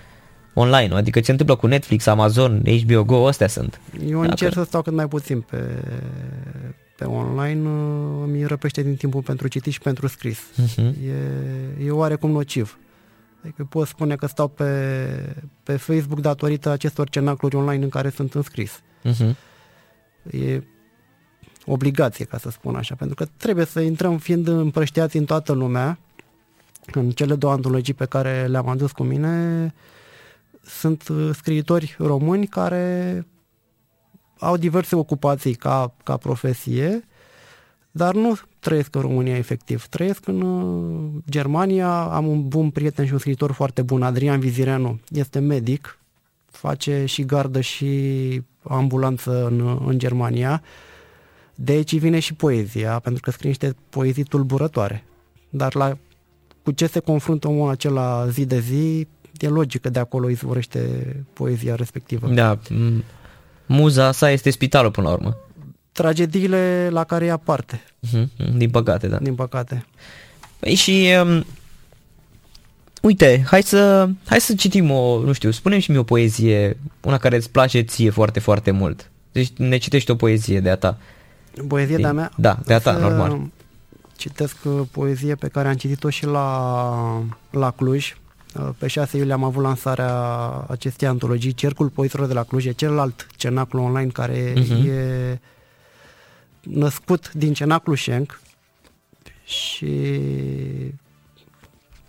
[0.54, 3.80] online, adică ce se întâmplă cu Netflix, Amazon, HBO Go, astea sunt.
[4.08, 4.30] Eu Dacă...
[4.30, 5.58] încerc să stau cât mai puțin pe,
[7.00, 10.40] pe online uh, mi răpește din timpul pentru citit și pentru scris.
[10.40, 10.94] Uh-huh.
[11.80, 12.78] E, e oarecum nociv.
[13.42, 14.66] Adică pot spune că stau pe,
[15.64, 18.82] pe Facebook datorită acestor cenacluri online în care sunt înscris.
[19.04, 19.36] Uh-huh.
[20.32, 20.64] E
[21.66, 26.00] obligație, ca să spun așa, pentru că trebuie să intrăm fiind împrăștiați în toată lumea,
[26.94, 29.74] în cele două antologii pe care le-am adus cu mine,
[30.62, 33.26] sunt uh, scriitori români care
[34.40, 37.04] au diverse ocupații ca, ca profesie,
[37.92, 39.86] dar nu trăiesc în România efectiv.
[39.86, 45.00] Trăiesc în uh, Germania, am un bun prieten și un scriitor foarte bun, Adrian Vizireanu,
[45.08, 46.00] este medic,
[46.46, 50.62] face și gardă și ambulanță în, în Germania.
[51.56, 55.04] De aici vine și poezia, pentru că scrie niște poezii tulburătoare.
[55.50, 55.98] Dar la
[56.64, 60.80] cu ce se confruntă omul acela zi de zi, e logică de acolo izvorăște
[61.34, 62.28] poezia respectivă.
[62.28, 62.60] Da,
[63.70, 65.38] muza sa este spitalul până la urmă.
[65.92, 67.84] Tragediile la care ia parte.
[68.08, 68.54] Uh-huh.
[68.56, 69.18] Din păcate, da.
[69.18, 69.86] Din păcate.
[70.60, 71.46] Păi și um,
[73.02, 77.18] uite, hai să, hai să citim o, nu știu, spunem și mie o poezie, una
[77.18, 79.12] care îți place ție foarte, foarte mult.
[79.32, 80.98] Deci ne citești o poezie de a ta.
[81.68, 82.32] Poezie de-a mea?
[82.36, 83.42] Da, de a ta, normal.
[84.16, 88.29] Citesc uh, poezie pe care am citit-o și la, la Cluj, Uh,
[88.78, 90.14] pe 6 iulie am avut lansarea
[90.68, 94.88] acestei antologii, Cercul Poeților de la Cluj, e celălalt cenaclu online care uh-huh.
[94.88, 95.40] e
[96.62, 98.42] născut din cenaclu Schenk
[99.46, 100.12] și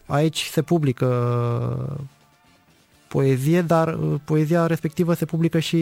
[0.07, 2.09] aici se publică
[3.09, 5.76] poezie, dar uh, poezia respectivă se publică și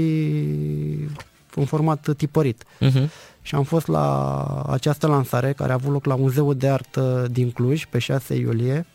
[1.54, 2.64] în format tipărit.
[2.64, 3.08] Uh-huh.
[3.42, 7.50] Și am fost la această lansare care a avut loc la Muzeul de Artă din
[7.50, 8.86] Cluj pe 6 iulie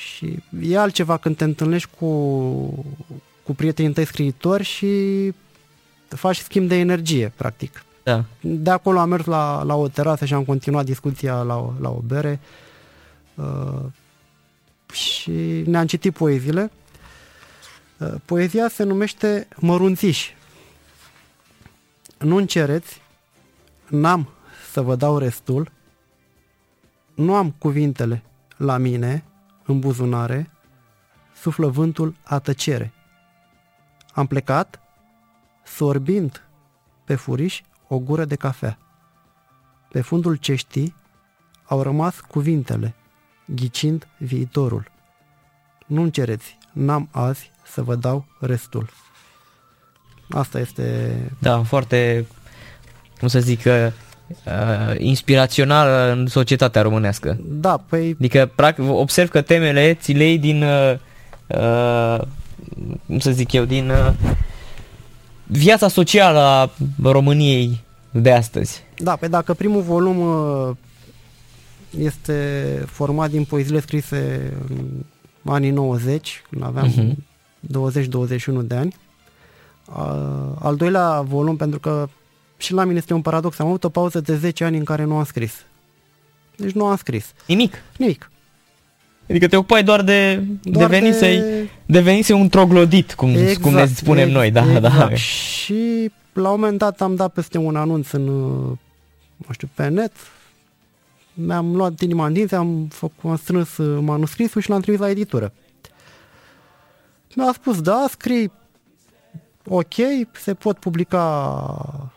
[0.00, 2.08] și e altceva când te întâlnești cu,
[3.42, 5.32] cu prietenii tăi scriitori și
[6.08, 7.84] faci schimb de energie, practic.
[8.02, 8.24] Da.
[8.40, 12.00] De acolo am mers la, la o terasă și am continuat discuția la, la o
[12.06, 12.40] bere
[13.34, 13.84] uh,
[14.92, 16.70] și ne-am citit poeziile.
[17.98, 20.36] Uh, poezia se numește Mărunțiși.
[22.18, 23.00] Nu încereți,
[23.88, 24.28] n-am
[24.72, 25.70] să vă dau restul,
[27.14, 28.22] nu am cuvintele
[28.56, 29.24] la mine,
[29.70, 30.50] în buzunare,
[31.34, 32.92] suflă vântul a tăcere.
[34.12, 34.80] Am plecat
[35.64, 36.48] sorbind
[37.04, 38.78] pe furiș o gură de cafea.
[39.88, 40.94] Pe fundul ceștii
[41.64, 42.94] au rămas cuvintele,
[43.46, 44.90] ghicind viitorul.
[45.86, 48.90] Nu-mi cereți, n-am azi să vă dau restul.
[50.30, 51.16] Asta este...
[51.38, 52.26] Da, foarte,
[53.18, 53.62] cum să zic,
[54.44, 57.38] uh, inspirațional în societatea românească.
[57.42, 58.16] Da, păi...
[58.18, 60.94] Adică, practic, observ că temele ți le din, uh,
[61.46, 62.20] uh,
[63.06, 64.12] cum să zic eu, din uh,
[65.46, 66.70] viața socială a
[67.02, 68.82] României de astăzi.
[68.96, 70.76] Da, pe dacă primul volum uh,
[71.98, 75.02] este format din poeziile scrise în
[75.52, 77.28] anii 90, când aveam uh-huh.
[78.62, 78.94] 20-21 de ani.
[79.88, 82.08] Uh, al doilea volum, pentru că
[82.60, 85.04] și la mine este un paradox, am avut o pauză de 10 ani în care
[85.04, 85.64] nu am scris.
[86.56, 87.32] Deci nu am scris.
[87.46, 87.82] Nimic?
[87.96, 88.30] Nimic.
[89.28, 91.68] Adică te ocupai doar de doar devenise, de...
[91.86, 94.50] devenise un troglodit, cum, exact, cum ne spunem exact, noi.
[94.50, 94.76] Da, da.
[94.76, 95.08] exact.
[95.08, 95.14] da.
[95.14, 98.24] Și la un moment dat am dat peste un anunț în,
[99.36, 100.12] nu știu, pe net,
[101.34, 103.68] mi-am luat inima în dinți, am, făcut, am strâns
[104.00, 105.52] manuscrisul și l-am trimis la editură.
[107.34, 108.52] Mi-a spus, da, scrii
[109.68, 109.94] ok,
[110.32, 112.12] se pot publica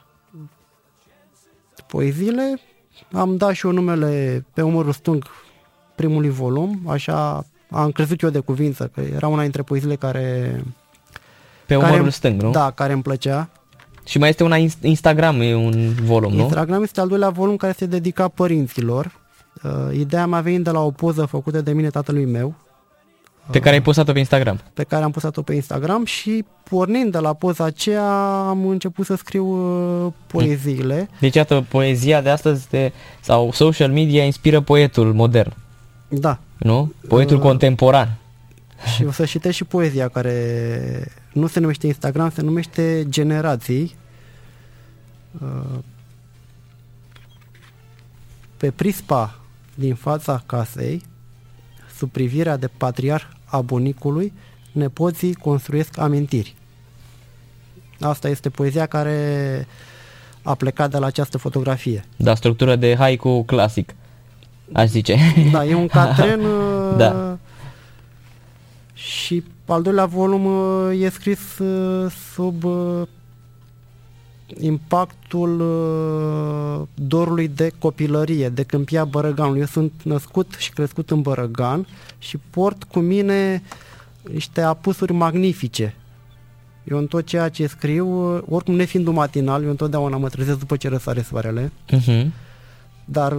[1.94, 2.60] poeziile.
[3.12, 5.24] Am dat și eu numele pe umărul stâng
[5.96, 10.64] primului volum, așa am crezut eu de cuvință, că era una dintre poeziile care...
[11.66, 12.52] Pe umărul care, stâng, nu?
[12.52, 13.50] Da, care îmi plăcea.
[14.06, 16.42] Și mai este una Instagram, e un volum, nu?
[16.42, 19.20] Instagram este al doilea volum care este dedicat părinților.
[19.64, 22.56] Uh, ideea mea venind de la o poză făcută de mine tatălui meu.
[23.52, 24.60] Pe care ai postat-o pe Instagram.
[24.74, 28.08] Pe care am postat-o pe Instagram și pornind de la poza aceea
[28.48, 31.10] am început să scriu uh, poeziile.
[31.20, 35.54] Deci, iată, poezia de astăzi de, sau social media inspiră poetul modern.
[36.08, 36.40] Da.
[36.58, 36.94] Nu?
[37.08, 38.18] Poetul uh, contemporan.
[38.96, 43.96] Și o să citesc și poezia care nu se numește Instagram, se numește Generații.
[45.42, 45.80] Uh,
[48.58, 49.40] pe prispa
[49.76, 51.04] din fața casei,
[52.04, 54.34] sub privirea de patriarh a bunicului,
[54.72, 56.56] nepoții construiesc amintiri.
[58.00, 59.68] Asta este poezia care
[60.42, 62.06] a plecat de la această fotografie.
[62.16, 63.96] Da, structură de haiku clasic,
[64.72, 65.18] aș zice.
[65.52, 66.42] Da, e un catren
[66.98, 67.38] da.
[68.94, 73.02] și al doilea volum uh, e scris uh, sub uh,
[74.60, 75.58] impactul
[76.94, 79.60] dorului de copilărie, de câmpia Bărăganului.
[79.60, 81.88] Eu sunt născut și crescut în Bărăgan
[82.18, 83.64] și port cu mine
[84.32, 85.96] niște apusuri magnifice.
[86.84, 88.08] Eu în tot ceea ce scriu,
[88.50, 92.26] oricum nefiind un matinal, eu întotdeauna mă trezesc după ce răsare soarele, uh-huh.
[93.06, 93.32] dar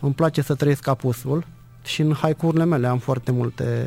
[0.00, 1.46] îmi place să trăiesc apusul
[1.84, 3.86] și în haikurile mele am foarte multe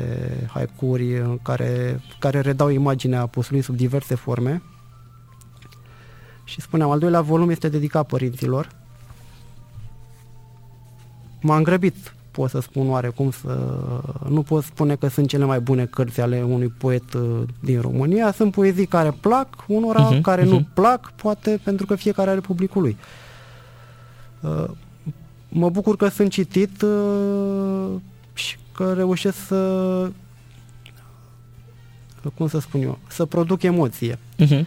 [0.52, 4.62] haicuri care, care redau imaginea apusului sub diverse forme.
[6.44, 8.70] Și spuneam, al doilea volum este dedicat părinților.
[11.40, 13.80] M-am grăbit, pot să spun oarecum, să...
[14.28, 18.32] nu pot spune că sunt cele mai bune cărți ale unui poet uh, din România.
[18.32, 20.48] Sunt poezii care plac, unora uh-huh, care uh-huh.
[20.48, 22.96] nu plac, poate pentru că fiecare are publicul lui.
[24.40, 24.64] Uh,
[25.48, 27.88] mă bucur că sunt citit uh,
[28.34, 30.10] și că reușesc să
[32.34, 34.18] cum să spun eu, să produc emoție.
[34.38, 34.64] Uh-huh.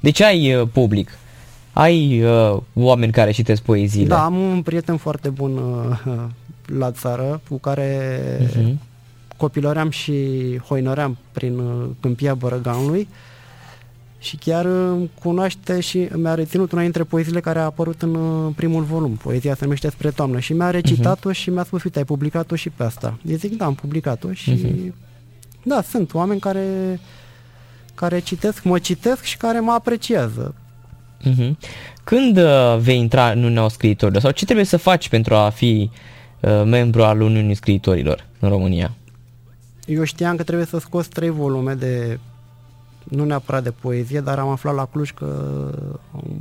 [0.00, 1.18] Deci ai uh, public,
[1.72, 4.08] ai uh, oameni care citesc poeziile.
[4.08, 6.24] Da, am un prieten foarte bun uh,
[6.66, 8.00] la țară cu care
[8.40, 8.74] uh-huh.
[9.36, 10.14] copilăream și
[10.66, 13.00] hoinăream prin uh, câmpia Bărăganului.
[13.00, 13.16] Uh,
[14.18, 18.52] și chiar îmi cunoaște și mi-a reținut una dintre poeziile care a apărut în uh,
[18.56, 19.12] primul volum.
[19.12, 21.34] Poezia se numește Spre toamnă și mi-a recitat-o uh-huh.
[21.34, 23.18] și mi-a spus, uite, ai publicat-o și pe asta.
[23.26, 24.92] Eu zic, da, am publicat-o și uh-huh.
[25.62, 27.00] da, sunt oameni care
[27.98, 30.54] care citesc, mă citesc și care mă apreciază.
[31.20, 31.50] Uh-huh.
[32.04, 35.90] Când uh, vei intra în Uniunea Scriitorilor sau ce trebuie să faci pentru a fi
[36.40, 38.94] uh, membru al Uniunii Scriitorilor în România?
[39.86, 42.18] Eu știam că trebuie să scos trei volume de
[43.08, 45.70] nu neapărat de poezie, dar am aflat la Cluj că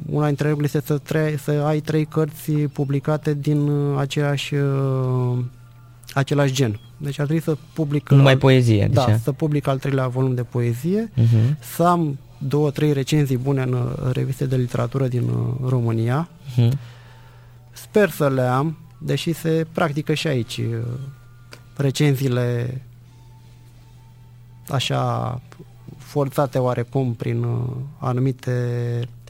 [0.10, 5.38] una dintre reguli este să, tre- să ai trei cărți publicate din uh, aceeași, uh,
[6.14, 6.80] același gen.
[6.98, 8.10] Deci ar trebui să public...
[8.10, 8.90] Numai al, poezie.
[8.92, 11.60] Da, deci să public al treilea volum de poezie, uh-huh.
[11.76, 15.30] să am două, trei recenzii bune în uh, reviste de literatură din
[15.66, 16.30] România.
[16.56, 16.72] Uh-huh.
[17.72, 20.62] Sper să le am, deși se practică și aici
[21.76, 22.82] recenziile
[24.70, 25.42] așa
[25.98, 27.66] forțate oarecum prin uh,
[27.98, 28.52] anumite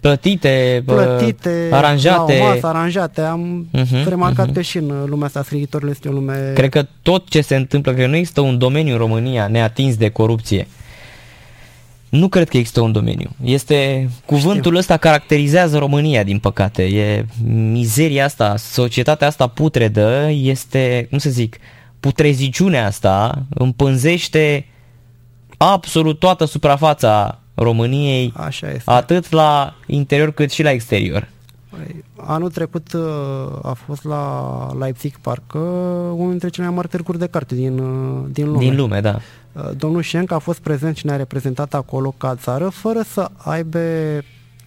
[0.01, 2.37] plătite, plătite aranjate.
[2.37, 3.21] La o masă, aranjate.
[3.21, 4.53] Am uh-huh, remarcat uh-huh.
[4.53, 6.51] că și în lumea asta scriitorilor este o lume...
[6.55, 10.09] Cred că tot ce se întâmplă, că nu există un domeniu în România neatins de
[10.09, 10.67] corupție.
[12.09, 13.29] Nu cred că există un domeniu.
[13.43, 14.77] Este cuvântul Știu.
[14.77, 16.83] ăsta caracterizează România, din păcate.
[16.83, 17.25] E
[17.71, 21.57] mizeria asta, societatea asta putredă, este, cum să zic,
[21.99, 24.65] putreziciunea asta împânzește
[25.57, 28.91] absolut toată suprafața României, Așa este.
[28.91, 31.27] atât la interior cât și la exterior.
[31.69, 33.01] Păi, anul trecut uh,
[33.61, 35.53] a fost la Leipzig Park
[36.13, 38.59] unul dintre cele mai mari târguri de carte din, uh, din lume.
[38.59, 39.19] Din lume, da.
[39.51, 43.79] Uh, domnul Șenc a fost prezent și ne-a reprezentat acolo ca țară fără să aibă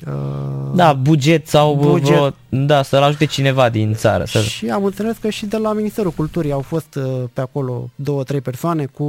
[0.07, 2.07] Uh, da, buget sau buget.
[2.07, 4.24] Vreo, da, să-l ajute cineva din țară.
[4.24, 4.40] Să...
[4.40, 8.22] Și am înțeles că și de la Ministerul Culturii au fost uh, pe acolo două,
[8.22, 9.05] trei persoane cu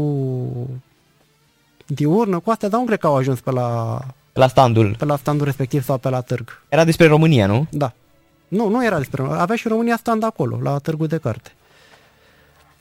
[1.94, 4.00] diurnă, cu astea, dar nu cred că au ajuns pe la...
[4.34, 4.96] La standul.
[4.98, 6.64] Pe la standul respectiv sau pe la târg.
[6.70, 7.68] Era despre România, nu?
[7.70, 7.94] Da.
[8.48, 9.42] Nu, nu era despre România.
[9.42, 11.52] Avea și România stand acolo, la târgul de carte.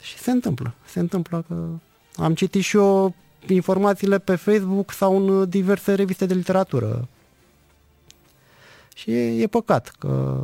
[0.01, 0.75] Și se întâmplă.
[0.85, 1.55] Se întâmplă că...
[2.17, 3.15] Am citit și eu
[3.47, 7.09] informațiile pe Facebook sau în diverse reviste de literatură.
[8.95, 10.41] Și e, e păcat că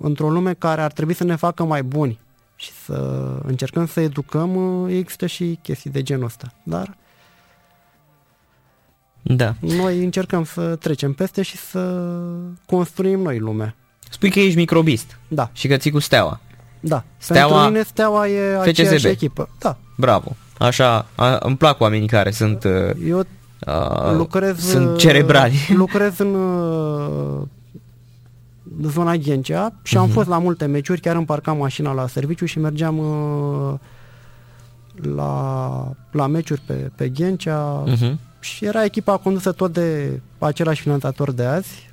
[0.00, 2.18] într-o lume care ar trebui să ne facă mai buni
[2.56, 6.52] și să încercăm să educăm, există și chestii de genul ăsta.
[6.62, 6.96] Dar
[9.28, 9.54] da.
[9.60, 12.10] noi încercăm să trecem peste și să
[12.66, 13.74] construim noi lumea.
[14.10, 15.18] Spui că ești microbist.
[15.28, 15.50] Da.
[15.52, 16.40] Și că ții cu steaua.
[16.80, 17.04] Da.
[17.18, 17.52] Steaua...
[17.52, 18.68] Pentru mine steaua e FCSB.
[18.68, 19.48] aceeași echipă.
[19.58, 19.76] Da.
[19.96, 20.36] Bravo.
[20.58, 22.64] Așa, a, îmi plac oamenii care sunt...
[23.06, 25.56] Eu uh, lucrez, sunt cerebrali.
[25.76, 26.36] Lucrez în
[28.82, 29.98] zona Ghencea și uh-huh.
[29.98, 30.12] am mhm.
[30.12, 33.74] fost la multe meciuri, chiar împarcam mașina la serviciu și mergeam uh,
[35.14, 38.14] la, la meciuri pe, pe Ghencea uh-huh.
[38.46, 41.90] Și era echipa condusă tot de același finanțator de azi,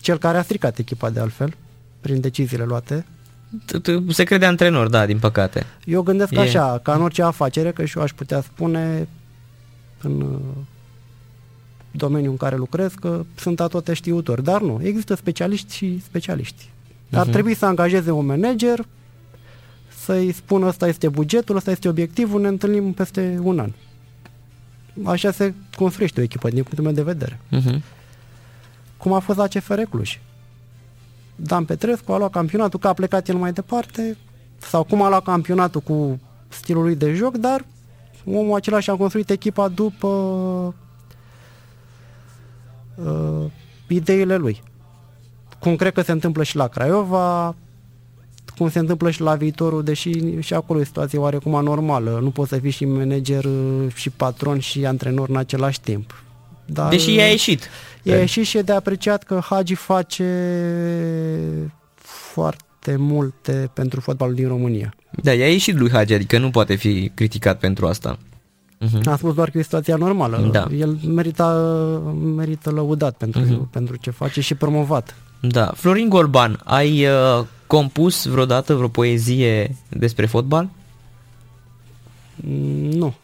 [0.00, 1.54] cel care a stricat echipa de altfel,
[2.00, 3.06] prin deciziile luate.
[4.08, 5.66] Se crede antrenor, da, din păcate.
[5.84, 6.40] Eu gândesc e...
[6.40, 9.08] așa, ca în orice afacere, că și eu aș putea spune
[10.02, 10.40] în
[11.90, 16.70] domeniul în care lucrez că sunt atote știutori, dar nu, există specialiști și specialiști.
[17.12, 17.30] Ar uh-huh.
[17.30, 18.84] trebui să angajeze un manager,
[20.04, 23.70] să-i spună ăsta este bugetul, ăsta este obiectivul, ne întâlnim peste un an.
[25.04, 27.40] Așa se construiește o echipă din punctul meu de vedere.
[27.52, 27.80] Uh-huh.
[28.96, 30.20] Cum a fost la CFR Cluj.
[31.36, 34.16] Dan Petrescu a luat campionatul, că a plecat el mai departe,
[34.58, 37.64] sau cum a luat campionatul cu stilul lui de joc, dar
[38.24, 40.06] omul acela și-a construit echipa după
[42.94, 43.44] uh,
[43.86, 44.62] ideile lui.
[45.58, 47.54] Cum cred că se întâmplă și la Craiova,
[48.56, 52.18] cum se întâmplă și la viitorul, deși și acolo e situație oarecum anormală.
[52.22, 56.22] Nu poți să fii și manager, uh, și patron, și antrenor în același timp.
[56.66, 57.68] Dar, deși i-a ieșit.
[58.02, 60.24] I-a ieșit și e de apreciat că Hagi face
[61.96, 64.94] foarte multe pentru fotbalul din România.
[65.22, 68.18] Da, i-a ieșit lui Hagi, adică nu poate fi criticat pentru asta.
[68.84, 69.04] Uh-huh.
[69.04, 70.48] A spus doar că e situația normală.
[70.52, 70.66] Da.
[70.78, 71.52] El merita,
[72.36, 73.70] merită lăudat pentru, uh-huh.
[73.70, 75.14] pentru ce face și promovat.
[75.40, 75.72] Da.
[75.74, 80.68] Florin Golban, ai uh, compus vreodată vreo poezie despre fotbal?
[82.36, 83.14] Mm, nu.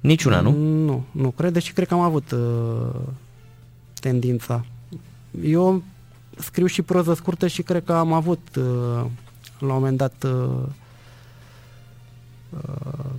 [0.00, 0.50] Niciuna, nu?
[0.84, 3.00] Nu, nu cred, și cred că am avut uh,
[4.00, 4.64] tendința.
[5.42, 5.82] Eu
[6.38, 9.04] scriu și proză scurtă și cred că am avut uh,
[9.58, 10.62] la un moment dat uh,
[12.50, 13.10] uh,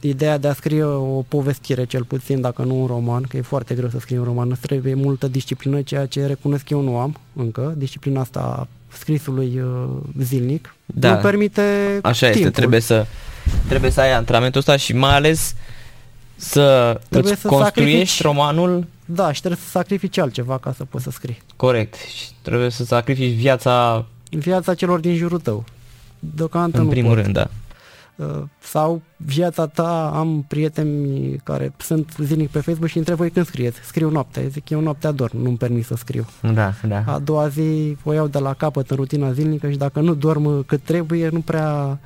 [0.00, 3.74] ideea de a scrie o povestire, cel puțin, dacă nu un roman, că e foarte
[3.74, 7.16] greu să scrii un roman, îți trebuie multă disciplină, ceea ce recunosc eu nu am
[7.32, 9.88] încă, disciplina asta scrisului uh,
[10.20, 11.14] zilnic, da.
[11.14, 11.62] nu permite
[12.02, 12.46] Așa timpul.
[12.46, 13.06] este, trebuie să,
[13.68, 15.54] trebuie să ai antrenamentul ăsta și mai ales
[16.36, 18.86] să trebuie îți să construiești sacrifici, romanul.
[19.04, 21.38] Da, și trebuie să sacrifici altceva ca să poți să scrii.
[21.56, 21.94] Corect.
[21.94, 24.04] Și trebuie să sacrifici viața...
[24.30, 25.64] Viața celor din jurul tău.
[26.18, 27.22] Deocamdată În nu primul pot.
[27.22, 27.50] rând, da.
[28.20, 33.46] Uh, sau viața ta, am prieteni care sunt zilnic pe Facebook și întreb voi când
[33.46, 33.80] scrieți.
[33.80, 34.48] Scriu noapte.
[34.48, 36.26] Zic, eu noaptea dorm, nu-mi permis să scriu.
[36.54, 37.02] Da, da.
[37.06, 40.64] A doua zi o iau de la capăt în rutina zilnică și dacă nu dorm
[40.64, 41.98] cât trebuie, nu prea...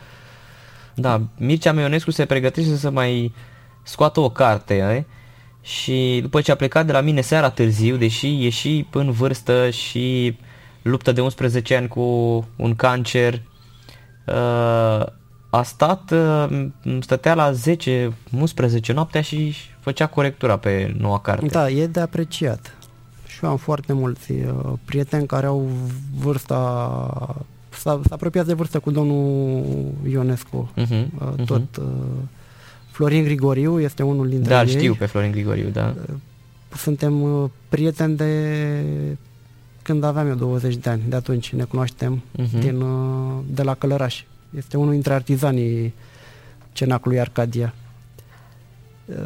[0.95, 3.35] Da, Mircea Meionescu se pregătește să mai
[3.83, 5.03] scoată o carte, eh?
[5.65, 9.71] și după ce a plecat de la mine seara târziu, deși e și în vârstă
[9.71, 10.37] și
[10.83, 12.01] luptă de 11 ani cu
[12.57, 13.41] un cancer,
[14.27, 15.07] uh,
[15.55, 16.67] a stat, uh,
[17.01, 21.47] stătea la 10, 11 noaptea și făcea corectura pe noua carte.
[21.47, 22.77] Da, e de apreciat.
[23.27, 25.69] Și eu am foarte mulți uh, prieteni care au
[26.19, 26.57] vârsta,
[27.69, 29.65] s-a, s-a apropiat de vârstă cu domnul
[30.09, 30.71] Ionescu.
[30.77, 31.07] Uh-huh,
[31.39, 32.29] uh, tot uh-huh.
[32.91, 34.73] Florin Grigoriu este unul dintre da, ei.
[34.73, 35.95] Da, știu pe Florin Grigoriu, da.
[36.09, 36.15] Uh,
[36.77, 38.55] suntem uh, prieteni de
[39.83, 42.61] când aveam eu 20 de ani, de atunci ne cunoaștem uh-huh.
[42.61, 44.25] din, uh, de la Călăraș.
[44.57, 45.95] Este unul dintre artizanii
[46.73, 47.75] cenacului Arcadia.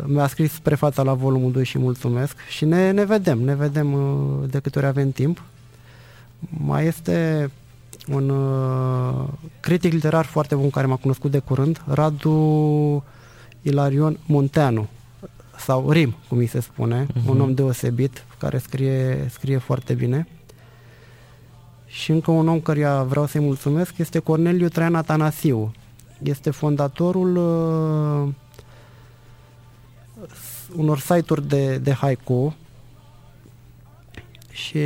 [0.07, 4.49] mi-a scris prefața la volumul 2 și mulțumesc și ne, ne vedem, ne vedem uh,
[4.51, 5.43] de câte ori avem timp.
[6.39, 7.51] Mai este
[8.09, 9.29] un uh,
[9.61, 13.05] critic literar foarte bun care m-a cunoscut de curând, Radu
[13.63, 14.89] Ilarion Munteanu
[15.59, 17.29] sau Rim, cum îi se spune, uh-huh.
[17.29, 20.27] un om deosebit care scrie, scrie foarte bine.
[21.89, 25.73] Și încă un om căruia vreau să-i mulțumesc este Corneliu Traian Atanasiu.
[26.23, 28.29] Este fondatorul uh,
[30.77, 32.55] unor site-uri de, de haiku
[34.51, 34.79] și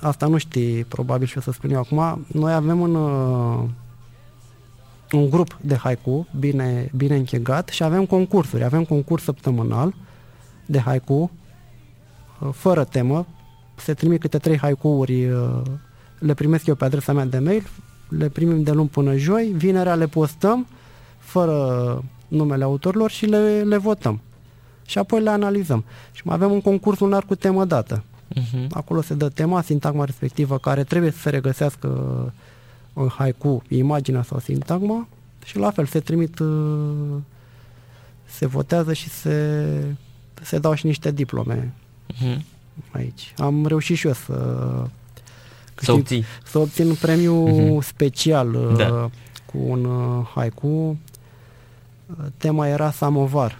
[0.00, 2.26] asta nu știi probabil și o să spun eu acum.
[2.32, 3.68] Noi avem un, uh,
[5.12, 8.64] un grup de haiku bine, bine închegat și avem concursuri.
[8.64, 9.94] Avem concurs săptămânal
[10.66, 11.30] de haiku
[12.40, 13.26] uh, fără temă.
[13.76, 15.62] Se trimit câte trei haikuuri, uh,
[16.18, 17.66] le primesc eu pe adresa mea de mail,
[18.08, 20.66] le primim de luni până joi, vinerea le postăm
[21.18, 24.20] fără numele autorilor și le, le votăm.
[24.86, 25.84] Și apoi le analizăm.
[26.12, 28.04] Și mai avem un concurs lunar cu temă dată.
[28.34, 28.66] Uh-huh.
[28.70, 31.88] Acolo se dă tema, sintagma respectivă, care trebuie să se regăsească
[32.92, 35.08] în haiku, imaginea sau sintagma
[35.44, 37.16] și la fel se trimit, uh,
[38.24, 39.66] se votează și se,
[40.42, 41.72] se dau și niște diplome
[42.12, 42.38] uh-huh.
[42.90, 43.34] aici.
[43.36, 44.34] Am reușit și eu să
[45.84, 46.24] să obții.
[46.44, 47.84] Să obțin premiu uh-huh.
[47.84, 49.10] special uh, da.
[49.46, 50.98] cu un uh, haiku.
[52.36, 53.58] Tema era samovar.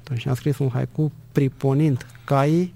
[0.00, 2.72] Atunci am scris un haiku priponind cai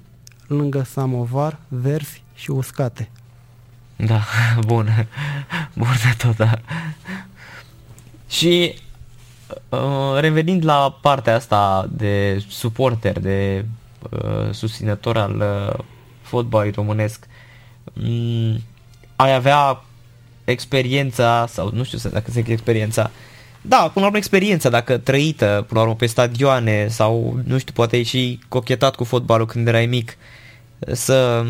[0.47, 3.11] lângă samovar, verzi și uscate.
[3.97, 4.21] Da,
[4.67, 5.09] bun.
[5.75, 6.61] Bun de tot, da.
[8.29, 8.75] Și
[9.69, 13.65] uh, revenind la partea asta de suporter, de
[14.11, 15.85] uh, susținător al uh,
[16.23, 17.34] fotbalului românesc, um,
[19.17, 19.85] ai avea
[20.45, 23.11] experiența, sau nu știu dacă zic experiența,
[23.61, 27.73] da, până la urmă experiența, dacă trăită, până la urmă pe stadioane sau, nu știu,
[27.73, 30.17] poate ai și cochetat cu fotbalul când erai mic,
[30.93, 31.45] să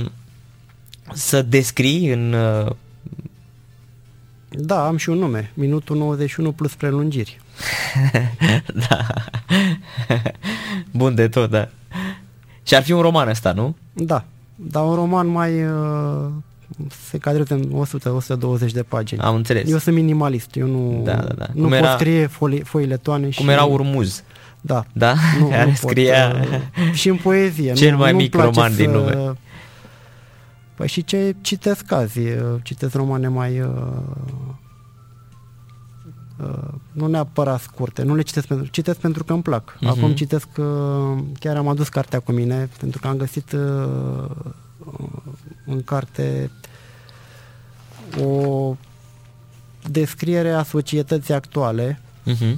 [1.13, 2.33] să descrii în...
[2.33, 2.71] Uh,
[4.49, 5.51] da, am și un nume.
[5.55, 7.41] Minutul 91 plus prelungiri.
[8.89, 9.07] da.
[10.91, 11.69] Bun de tot, da.
[12.63, 13.77] Și ar fi un roman ăsta, nu?
[13.93, 14.25] Da.
[14.55, 15.65] Dar un roman mai...
[15.65, 16.27] Uh,
[17.09, 17.87] se cadrează în
[18.69, 19.21] 100-120 de pagini.
[19.21, 19.71] Am înțeles.
[19.71, 20.57] Eu sunt minimalist.
[20.57, 21.47] Eu nu, da, da, da.
[21.53, 23.39] nu cum pot era, scrie foi, foile toane și...
[23.39, 24.23] Cum era Urmuz.
[24.61, 24.85] Da.
[24.93, 25.15] Da?
[25.41, 26.29] Nu, Care nu scria...
[26.29, 26.49] Pot,
[26.89, 27.73] uh, și în poezie.
[27.73, 29.37] Cel nu, mai mic roman să, din lume
[30.75, 32.21] Păi și ce citesc azi?
[32.63, 33.61] Citesc romane mai...
[33.61, 34.55] Uh, uh,
[36.93, 39.77] nu neapărat scurte, nu le citesc pentru, citesc pentru că îmi plac.
[39.77, 39.89] Uh-huh.
[39.89, 44.31] Acum citesc, uh, chiar am adus cartea cu mine, pentru că am găsit uh,
[45.67, 46.51] în carte
[48.23, 48.77] o
[49.91, 52.57] descriere a societății actuale uh-huh.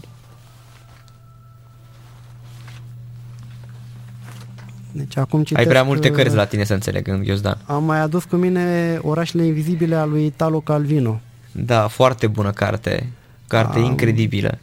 [4.93, 7.59] Deci acum citesc, Ai prea multe cărți la tine să înțeleg, Iosdan.
[7.67, 11.21] Am mai adus cu mine Orașele Invizibile a lui Italo Calvino.
[11.53, 13.13] Da, foarte bună carte.
[13.47, 14.59] Carte am, incredibilă.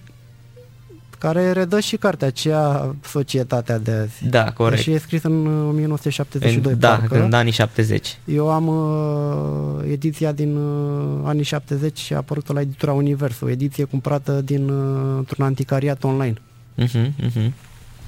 [1.17, 4.27] Care redă și cartea aceea Societatea de azi.
[4.29, 4.81] Da, corect.
[4.81, 6.73] Și e scris în 1972.
[6.73, 7.23] În, da, parcă.
[7.23, 8.17] în anii 70.
[8.25, 13.49] Eu am uh, ediția din uh, anii 70 și a apărut la editura Univers, o
[13.49, 16.35] ediție cumpărată din uh, un anticariat online.
[16.83, 17.51] Uh-huh, uh-huh.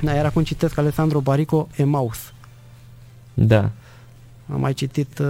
[0.02, 2.34] Da, iar acum citesc Alessandro Barico, Emaus.
[3.34, 3.72] Da.
[4.54, 5.26] Am mai citit uh,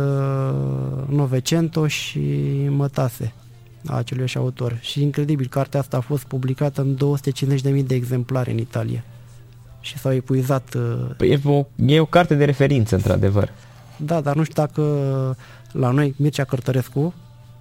[1.09, 2.19] Novecento și
[2.69, 3.33] Mătase
[3.87, 4.77] a acelui autor.
[4.81, 6.97] Și incredibil, cartea asta a fost publicată în
[7.75, 9.03] 250.000 de exemplare în Italia.
[9.79, 10.73] Și s-au epuizat...
[10.73, 11.09] Uh...
[11.17, 13.51] Păi e, o, e o carte de referință, într-adevăr.
[13.97, 14.81] Da, dar nu știu dacă
[15.71, 17.13] la noi Mircea Cărtărescu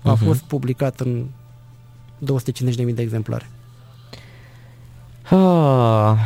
[0.02, 0.24] a uh-huh.
[0.24, 1.24] fost publicat în
[2.24, 3.48] 250.000 de exemplare.
[5.22, 6.16] Ah,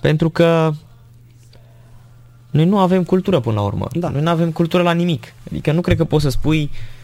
[0.00, 0.72] pentru că
[2.50, 3.86] noi nu avem cultură până la urmă.
[3.92, 4.08] Da.
[4.08, 5.32] Noi nu avem cultură la nimic.
[5.50, 6.95] Adică nu cred că poți să spui uh,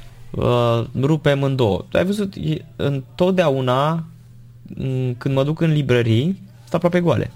[1.00, 1.84] rupem în două.
[1.88, 2.34] Tu ai văzut,
[2.76, 4.04] întotdeauna
[5.18, 7.30] când mă duc în librării, sunt aproape goale.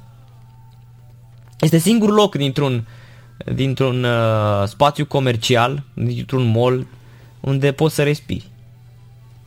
[1.61, 2.87] Este singurul loc dintr-un,
[3.55, 6.87] dintr-un uh, spațiu comercial, dintr-un mall,
[7.41, 8.49] unde poți să respiri.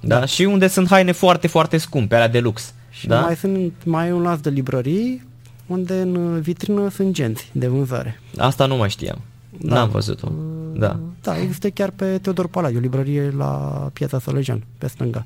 [0.01, 0.19] Da?
[0.19, 0.25] da?
[0.25, 2.73] Și unde sunt haine foarte, foarte scumpe, alea de lux.
[2.89, 3.19] Și da?
[3.19, 5.27] mai sunt mai un las de librării
[5.65, 8.19] unde în vitrină sunt genți de vânzare.
[8.37, 9.21] Asta nu mai știam.
[9.57, 9.75] Da.
[9.75, 10.27] N-am văzut-o.
[10.31, 10.99] Uh, da.
[11.21, 13.47] Da, există chiar pe Teodor Paladiu, o librărie la
[13.93, 15.25] Piața Sălăjean, pe stânga.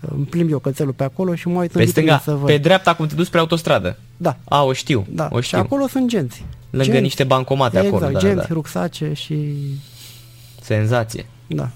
[0.00, 2.46] Îmi plimb eu cățelul pe acolo și mă uit pe în stânga, să văd.
[2.46, 3.96] Pe dreapta, cum te duci spre autostradă.
[4.16, 4.36] Da.
[4.44, 5.06] A, o știu.
[5.10, 5.28] Da.
[5.32, 5.58] O știu.
[5.58, 6.44] Și acolo sunt genți.
[6.70, 7.02] Lângă genți.
[7.02, 8.10] niște bancomate exact, acolo.
[8.10, 8.54] Exact, genți, da.
[8.54, 9.36] ruxace și...
[10.60, 11.26] Senzație.
[11.46, 11.68] Da.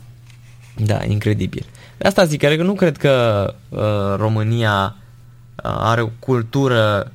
[0.76, 1.66] Da, incredibil.
[1.98, 3.78] De asta zic, că adică nu cred că uh,
[4.16, 7.12] România uh, are o cultură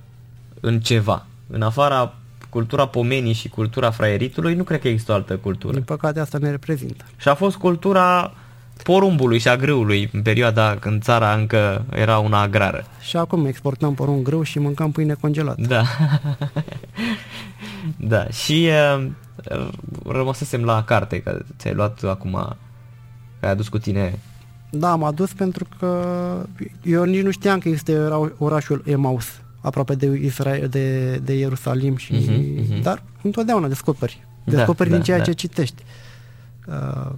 [0.59, 2.13] în ceva, în afara
[2.53, 5.73] cultura pomenii și cultura fraieritului, nu cred că există o altă cultură.
[5.73, 7.05] Din păcate asta ne reprezintă.
[7.17, 8.33] Și a fost cultura
[8.83, 12.85] porumbului și a grâului în perioada când țara încă era una agrară.
[13.01, 15.61] Și acum exportăm porumb grâu și mâncăm pâine congelată.
[15.67, 15.83] Da.
[18.13, 18.27] da.
[18.27, 19.07] Și uh,
[20.05, 22.31] rămăsesem la carte, că ți-ai luat acum,
[23.39, 24.19] că ai adus cu tine
[24.75, 26.01] da, am adus pentru că
[26.83, 27.97] eu nici nu știam că este
[28.37, 29.25] orașul Emaus,
[29.63, 32.81] aproape de Israel, de, de Ierusalim și uh-huh, uh-huh.
[32.81, 34.27] dar întotdeauna descoperi.
[34.43, 35.23] Da, descoperi da, din ceea da.
[35.23, 35.83] ce citești.
[36.67, 37.11] Uh,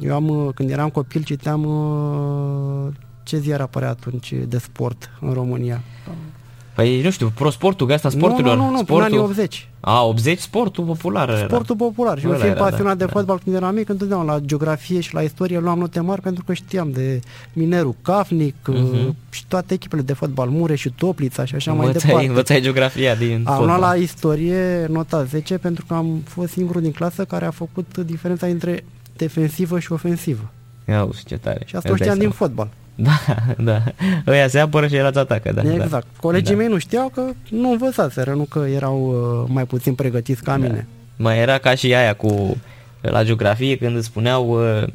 [0.00, 5.82] eu am, când eram copil, citeam uh, ce ziar apărea atunci de sport în România.
[6.74, 8.56] Păi, nu știu, prosportul, gasta sporturilor.
[8.56, 8.94] Nu, nu, nu, sportul...
[8.94, 9.68] până anii 80.
[9.84, 11.38] A, 80, sportul popular era.
[11.38, 12.18] Sportul popular.
[12.18, 13.10] Și eu fiind pasionat da, de da.
[13.10, 16.52] fotbal când eram mic, întotdeauna la geografie și la istorie luam note mari pentru că
[16.52, 17.20] știam de
[17.52, 19.12] Minerul Cafnic uh-huh.
[19.30, 22.28] și toate echipele de fotbal, Mureș și Toplița și așa învățai, mai departe.
[22.28, 26.92] Învățai geografia din Am luat la istorie nota 10 pentru că am fost singurul din
[26.92, 28.84] clasă care a făcut diferența între
[29.16, 30.50] defensivă și ofensivă.
[30.88, 31.62] Ia uzi, ce tare.
[31.64, 32.68] Și asta o știam din fotbal.
[33.04, 33.18] Da,
[33.58, 33.82] da.
[34.26, 35.72] Ăia se apără și erați atacă, da.
[35.72, 35.90] Exact.
[35.90, 36.00] Da.
[36.20, 36.60] Colegii da.
[36.60, 40.66] mei nu știau că nu învățaseră, nu că erau uh, mai puțin pregătiți ca da.
[40.66, 40.86] mine.
[41.16, 42.56] Mai era ca și aia cu
[43.00, 44.88] la geografie când îți spuneau uh,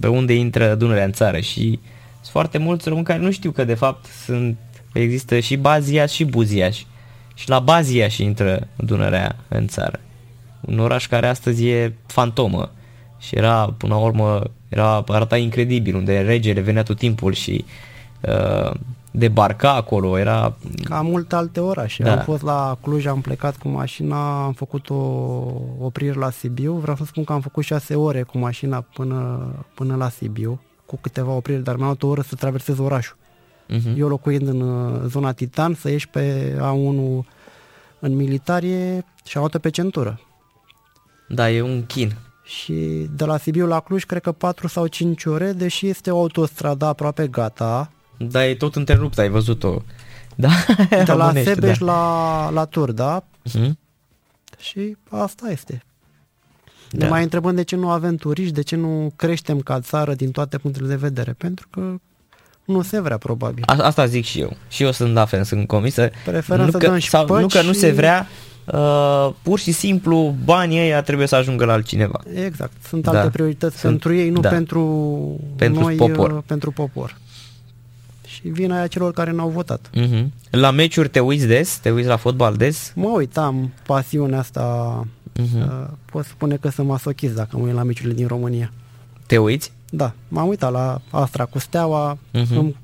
[0.00, 1.78] pe unde intră Dunărea în țară și
[2.12, 4.56] sunt foarte mulți români care nu știu că de fapt sunt,
[4.92, 6.82] există și Baziaș și Buziaș
[7.34, 10.00] și la Baziaș și intră Dunărea în țară.
[10.60, 12.72] Un oraș care astăzi e fantomă
[13.18, 17.64] și era, până la urmă, era, arăta incredibil, unde regele venea tot timpul și
[18.20, 18.70] uh,
[19.10, 20.54] debarca acolo, era...
[20.84, 22.02] Ca multe alte orașe.
[22.02, 22.12] Da.
[22.12, 24.94] Am fost la Cluj, am plecat cu mașina, am făcut o
[25.80, 26.72] oprire la Sibiu.
[26.72, 30.98] Vreau să spun că am făcut șase ore cu mașina până, până la Sibiu, cu
[31.00, 33.16] câteva opriri, dar mi-a luat o oră să traversez orașul.
[33.70, 33.98] Uh-huh.
[33.98, 37.24] Eu locuind în uh, zona Titan, să ieși pe A1
[37.98, 40.20] în militarie și a pe centură.
[41.28, 42.16] Da, e un chin
[42.46, 46.18] și de la Sibiu la Cluj cred că 4 sau 5 ore, deși este o
[46.18, 47.90] autostradă aproape gata.
[48.16, 49.82] Da, e tot întrerupt, ai văzut-o.
[50.34, 50.48] Da,
[51.04, 51.84] de la Sebeș da.
[51.84, 53.24] la, la Tur, da?
[53.48, 53.70] Uh-huh.
[54.58, 55.84] Și asta este.
[56.90, 57.04] Da.
[57.04, 60.30] Ne mai întrebăm de ce nu avem turiști, de ce nu creștem ca țară din
[60.30, 61.32] toate punctele de vedere.
[61.32, 61.94] Pentru că
[62.64, 63.62] nu se vrea, probabil.
[63.66, 64.56] A, asta zic și eu.
[64.68, 66.10] Și eu sunt la fel, sunt convinsă.
[66.24, 68.28] Preferăm nu să că, dăm sau, Nu că nu se vrea,
[68.66, 72.20] uh, pur și simplu banii ăia trebuie să ajungă la altcineva.
[72.44, 72.72] Exact.
[72.88, 73.10] Sunt da.
[73.10, 74.48] alte priorități Sunt, pentru ei, nu da.
[74.48, 76.30] pentru, pentru noi, popor.
[76.30, 77.16] Uh, pentru popor.
[78.26, 79.90] Și vina aia celor care n-au votat.
[79.94, 80.26] Uh-huh.
[80.50, 81.78] La meciuri te uiți des?
[81.78, 82.92] Te uiți la fotbal des?
[82.94, 85.06] Mă uit, am pasiunea asta.
[85.32, 85.62] Uh-huh.
[85.62, 88.72] Uh, pot spune că sunt masochist dacă mă uit la meciurile din România.
[89.26, 89.72] Te uiți?
[89.90, 92.56] Da, m-am uitat la Astra cu Steaua, uh-huh.
[92.56, 92.76] îmi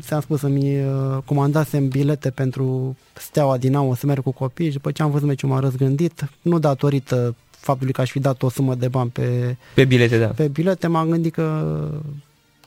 [0.00, 4.92] ți-am spus să-mi uh, comandasem bilete pentru Steaua Dinamo să merg cu copii și după
[4.92, 8.74] ce am văzut meciul m-am răzgândit, nu datorită faptului că aș fi dat o sumă
[8.74, 10.26] de bani pe, pe bilete, da.
[10.26, 11.88] Pe bilete m-am gândit că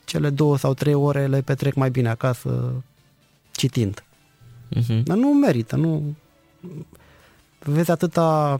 [0.04, 2.72] cele două sau trei ore le petrec mai bine acasă
[3.50, 4.04] citind.
[4.76, 5.02] Uh-huh.
[5.04, 6.14] Dar nu merită, nu...
[7.58, 8.58] Vezi atâta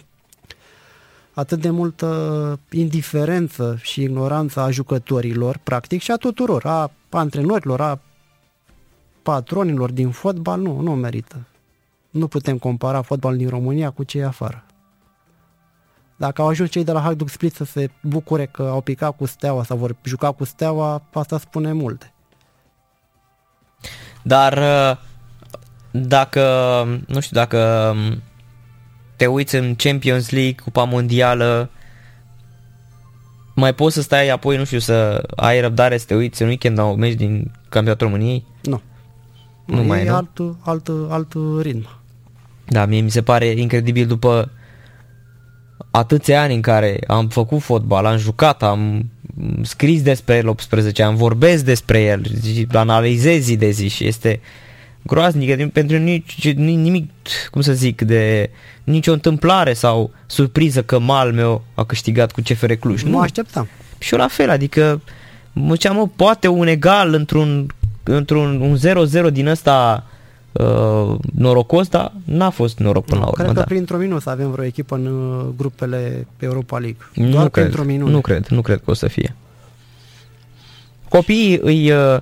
[1.32, 8.00] atât de multă indiferență și ignoranță a jucătorilor, practic, și a tuturor, a antrenorilor, a
[9.22, 11.36] patronilor din fotbal, nu, nu merită.
[12.10, 14.64] Nu putem compara fotbalul din România cu cei afară.
[16.16, 19.26] Dacă au ajuns cei de la Hajduk Split să se bucure că au picat cu
[19.26, 22.12] steaua sau vor juca cu steaua, asta spune multe.
[24.22, 24.96] Dar uh,
[25.90, 26.42] dacă,
[27.06, 27.94] nu știu, dacă
[29.16, 31.70] te uiți în Champions League, Cupa Mondială,
[33.54, 36.78] mai poți să stai apoi, nu știu, să ai răbdare să te uiți în weekend
[36.78, 38.44] la un meci din Campionatul României?
[38.62, 38.80] Nu.
[39.64, 40.14] Nu, nu mai e nu?
[40.14, 41.88] alt, alt, alt ritm.
[42.64, 44.50] Da, mie mi se pare incredibil după
[45.90, 49.10] atâția ani în care am făcut fotbal, am jucat, am
[49.62, 52.22] scris despre el 18 am vorbesc despre el,
[52.72, 54.40] analizez zi de zi și este
[55.02, 57.10] groaznic pentru nici, nimic,
[57.50, 58.50] cum să zic, de
[58.84, 63.02] nicio întâmplare sau surpriză că Malmeo a câștigat cu CFR Cluj.
[63.02, 63.68] Nu, nu așteptam.
[63.98, 65.00] Și eu la fel, adică
[65.52, 67.66] mă ziceam, mă, poate un egal într-un
[68.02, 68.76] într-un un
[69.28, 70.06] 0-0 din ăsta
[70.52, 73.42] uh, norocos, dar n-a fost noroc până nu, la urmă.
[73.44, 73.66] Cred că da.
[73.66, 77.30] printr-o minut să avem vreo echipă în uh, grupele Europa League.
[77.30, 78.08] Doar nu printr-o minut.
[78.08, 79.34] Nu cred, nu cred că o să fie.
[81.08, 82.20] Copiii îi uh,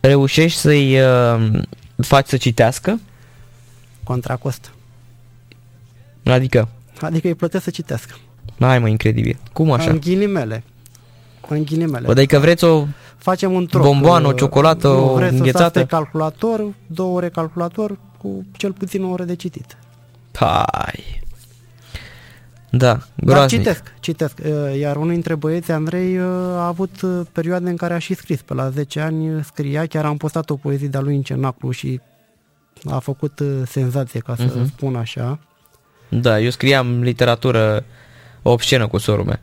[0.00, 1.60] reușești să-i uh,
[1.96, 3.00] faci să citească?
[4.02, 4.72] Contra cost.
[6.24, 6.68] Adică?
[7.00, 8.14] Adică îi plătesc să citească.
[8.58, 9.38] Hai mă, incredibil.
[9.52, 9.90] Cum așa?
[9.90, 10.62] În ghilimele.
[11.48, 12.06] În ghilimele.
[12.06, 12.86] Bă, adică vreți o
[13.20, 13.82] facem un troc.
[13.82, 15.84] Bomboană, o ciocolată, o înghețată.
[15.84, 19.76] calculator, două ore calculator, cu cel puțin o oră de citit.
[20.34, 21.20] Hai.
[22.70, 23.64] Da, groaznic.
[23.64, 24.38] Dar citesc, citesc.
[24.44, 26.24] Uh, iar unul dintre băieți, Andrei, uh,
[26.56, 28.42] a avut uh, perioade în care a și scris.
[28.42, 32.00] Pe la 10 ani scria, chiar am postat o poezie de-a lui în Cenaclu și
[32.90, 34.66] a făcut senzație, ca să uh-huh.
[34.66, 35.38] spun așa.
[36.08, 37.84] Da, eu scriam literatură
[38.42, 39.38] obscenă cu sorul meu.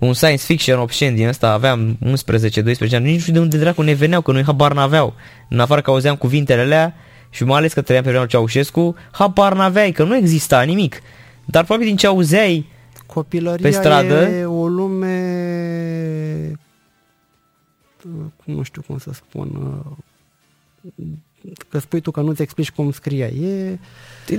[0.00, 2.08] Un science fiction obscen din ăsta, aveam 11-12
[2.92, 5.14] ani, nici nu știu de unde dracu ne veneau, că noi habar n-aveau.
[5.48, 6.94] În afară că auzeam cuvintele alea
[7.30, 11.02] și mai ales că trăiam pe vremea Ceaușescu, habar n-aveai, că nu exista nimic.
[11.44, 12.66] Dar probabil din ce auzeai
[13.06, 14.28] Copilăria pe stradă...
[14.28, 15.10] e o lume,
[18.44, 19.82] nu știu cum să spun,
[21.68, 23.26] că spui tu că nu-ți explici cum scria.
[23.26, 23.78] E,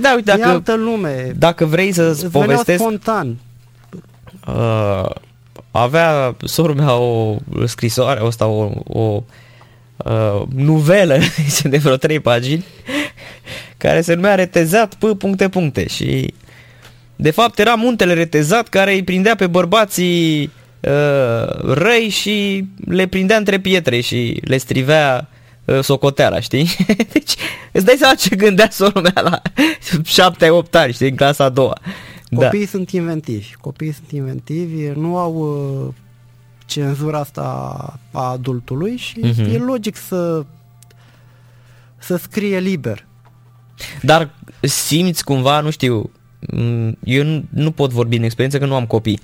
[0.00, 1.32] da, uite, dacă, e altă lume.
[1.38, 2.78] Dacă vrei să-ți povestesc...
[2.78, 3.36] spontan.
[4.48, 5.10] Uh,
[5.80, 9.22] avea sorul mea o scrisoare, asta o, o
[9.96, 11.18] uh, nuvelă
[11.62, 12.64] de vreo trei pagini
[13.76, 15.18] care se numea Retezat P.
[15.18, 16.34] puncte puncte și
[17.16, 20.50] de fapt era muntele retezat care îi prindea pe bărbații
[20.80, 25.28] uh, răi și le prindea între pietre și le strivea
[25.64, 26.68] uh, socoteala, știi?
[27.12, 27.34] Deci
[27.72, 29.42] îți dai seama ce gândea sorul mea la
[30.66, 31.78] 7-8 ani, știi, în clasa a doua.
[31.82, 31.90] Da.
[32.34, 32.70] Copiii da.
[32.70, 35.94] sunt inventivi, copiii sunt inventivi, nu au uh,
[36.66, 37.42] cenzura asta
[38.10, 39.54] a adultului și uh-huh.
[39.54, 40.44] e logic să
[41.98, 43.06] să scrie liber.
[44.02, 46.10] Dar simți cumva, nu știu,
[46.50, 49.20] Mm, eu nu, nu pot vorbi în experiență că nu am copii,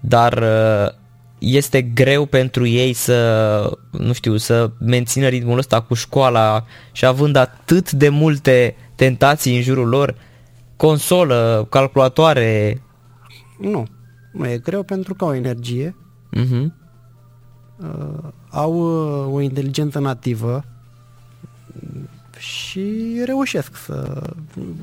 [0.00, 0.94] dar uh,
[1.38, 7.36] este greu pentru ei să, nu știu, să mențină ritmul ăsta cu școala și având
[7.36, 10.14] atât de multe tentații în jurul lor,
[10.76, 12.82] consolă, calculatoare.
[13.58, 13.86] Nu,
[14.32, 15.96] nu e greu pentru că au energie,
[16.36, 16.66] uh-huh.
[17.76, 20.64] uh, au uh, o inteligență nativă,
[22.38, 24.22] și reușesc să...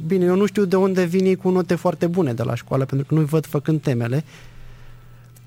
[0.05, 3.07] Bine, eu nu știu de unde vin cu note foarte bune de la școală, pentru
[3.07, 4.23] că nu-i văd făcând temele.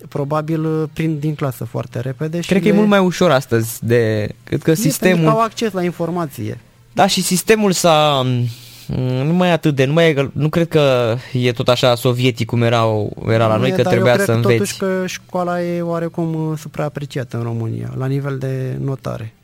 [0.09, 2.39] Probabil uh, prind din clasă foarte repede.
[2.39, 2.75] Cred că le...
[2.75, 4.29] e mult mai ușor astăzi de...
[4.45, 5.29] Cred că sistemul...
[5.29, 6.61] au acces la informație.
[6.93, 8.27] Da, și sistemul s-a...
[8.89, 12.47] Mm, nu mai atât de, nu, mai e, nu cred că e tot așa sovietic
[12.47, 12.85] cum era,
[13.29, 14.57] era la nu noi, e, că trebuia să înveți.
[14.57, 19.35] totuși că școala e oarecum uh, supraapreciată în România, la nivel de notare.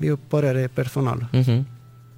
[0.00, 1.30] E o părere personală.
[1.32, 1.74] Uh-huh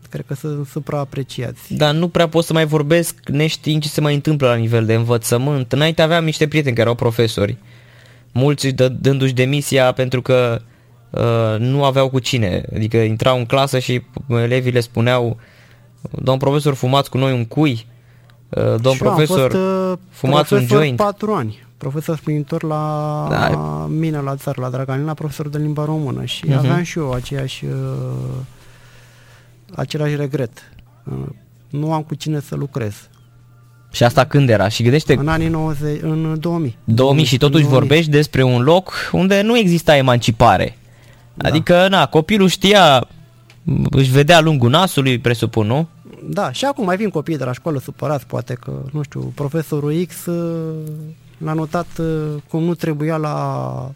[0.09, 1.75] cred că sunt supraapreciați.
[1.75, 4.95] Dar nu prea pot să mai vorbesc neștiind ce se mai întâmplă la nivel de
[4.95, 5.73] învățământ.
[5.73, 7.57] Înainte aveam niște prieteni care erau profesori.
[8.33, 10.61] Mulți dă, dându-și demisia pentru că
[11.11, 12.62] uh, nu aveau cu cine.
[12.75, 15.37] Adică intrau în clasă și elevii le spuneau
[16.11, 17.86] Domn profesor, fumați cu noi un cui?
[18.49, 20.96] Uh, domn și profesor, am fost, uh, fumați profesor un joint?
[20.96, 21.66] patru ani.
[21.76, 23.49] Profesor spinitor la da.
[23.90, 26.57] mine, la țară, la Draganina, profesor de limba română și uh-huh.
[26.57, 27.70] aveam și eu aceeași uh,
[29.74, 30.72] același regret.
[31.68, 32.94] Nu am cu cine să lucrez.
[33.92, 34.68] Și asta când era?
[34.68, 35.16] Și gândește...
[35.16, 36.76] În anii 90, în 2000.
[36.84, 37.78] 2000 și totuși 2000.
[37.78, 40.78] vorbești despre un loc unde nu exista emancipare.
[41.34, 41.49] Da.
[41.49, 43.09] Adică, na, copilul știa,
[43.91, 45.89] își vedea lungul nasului, presupun, nu?
[46.25, 50.05] Da, și acum mai vin copiii de la școală supărați, poate că, nu știu, profesorul
[50.07, 50.75] X uh,
[51.39, 52.07] l-a notat uh,
[52.49, 53.95] cum nu trebuia la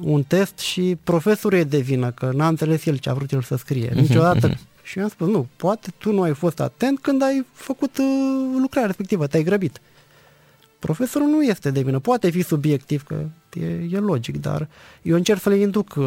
[0.00, 3.42] un test și profesorul e de vină, că n-a înțeles el ce a vrut el
[3.42, 3.88] să scrie.
[3.92, 4.46] Mhm, Niciodată.
[4.46, 4.58] Mhm.
[4.82, 8.04] Și eu am spus, nu, poate tu nu ai fost atent când ai făcut uh,
[8.60, 9.80] lucrarea respectivă, te-ai grăbit.
[10.78, 13.14] Profesorul nu este de vină, poate fi subiectiv, că
[13.52, 14.68] e, e logic, dar
[15.02, 16.04] eu încerc să le induc uh,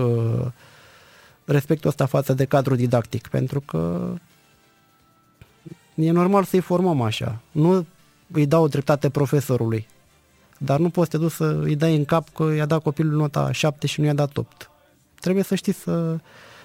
[1.45, 4.13] respectul ăsta față de cadru didactic, pentru că
[5.95, 7.41] e normal să-i formăm așa.
[7.51, 7.85] Nu
[8.31, 9.87] îi dau dreptate profesorului.
[10.57, 13.13] Dar nu poți să te duci să îi dai în cap că i-a dat copilul
[13.13, 14.69] nota 7 și nu i-a dat 8.
[15.19, 16.17] Trebuie să știi să,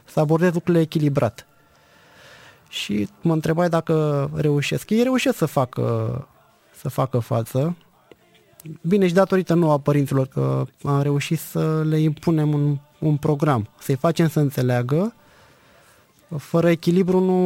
[0.04, 1.46] să abordezi lucrurile echilibrat.
[2.68, 4.90] Și mă întrebai dacă reușesc.
[4.90, 6.28] Ei reușesc să facă,
[6.76, 7.76] să facă față.
[8.82, 13.68] Bine, și datorită nouă a părinților că am reușit să le impunem un, un program,
[13.78, 15.14] să-i facem să înțeleagă.
[16.36, 17.40] Fără echilibru nu,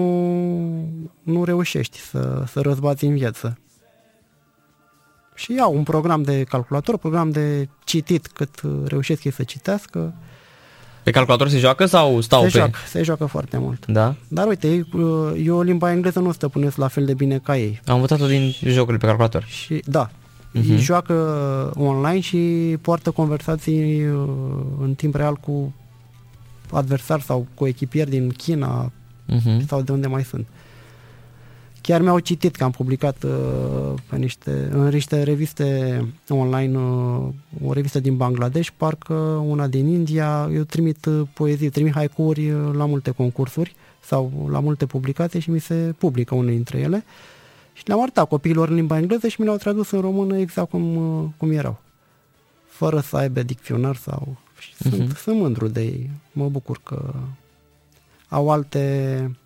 [1.22, 3.58] nu reușești să, să răzbați în viață
[5.34, 10.14] și iau un program de calculator, program de citit cât uh, reușesc ei să citească.
[11.02, 12.58] Pe calculator se joacă sau stau se pe...
[12.58, 13.86] Joacă, se joacă foarte mult.
[13.86, 14.14] Da?
[14.28, 17.80] Dar uite, uh, eu limba engleză nu stăpânesc la fel de bine ca ei.
[17.86, 19.44] Am învățat-o din jocurile pe calculator.
[19.44, 20.10] Și, da.
[20.54, 20.70] Uh-huh.
[20.70, 21.14] Ei joacă
[21.76, 24.28] online și poartă conversații uh,
[24.80, 25.74] în timp real cu
[26.70, 28.92] adversari sau cu echipieri din China
[29.32, 29.66] uh-huh.
[29.66, 30.46] sau de unde mai sunt.
[31.80, 37.28] chiar mi-au citit că am publicat uh, pe niște, în niște reviste online, uh,
[37.64, 39.14] o revistă din Bangladesh, parcă
[39.46, 44.60] una din India, eu trimit uh, poezii, trimit haicuri uh, la multe concursuri sau la
[44.60, 47.04] multe publicații și mi se publică unele dintre ele.
[47.74, 50.96] Și le-am arătat copiilor în limba engleză și mi le-au tradus în română exact cum,
[50.96, 51.80] uh, cum erau.
[52.66, 54.36] Fără să aibă dicționar sau...
[54.58, 55.16] Și sunt, uh-huh.
[55.16, 56.10] sunt mândru de ei.
[56.32, 57.14] Mă bucur că
[58.28, 59.36] au alte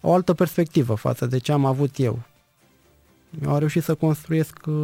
[0.00, 2.18] o altă perspectivă față de ce am avut eu.
[3.42, 4.74] Eu am reușit să construiesc uh,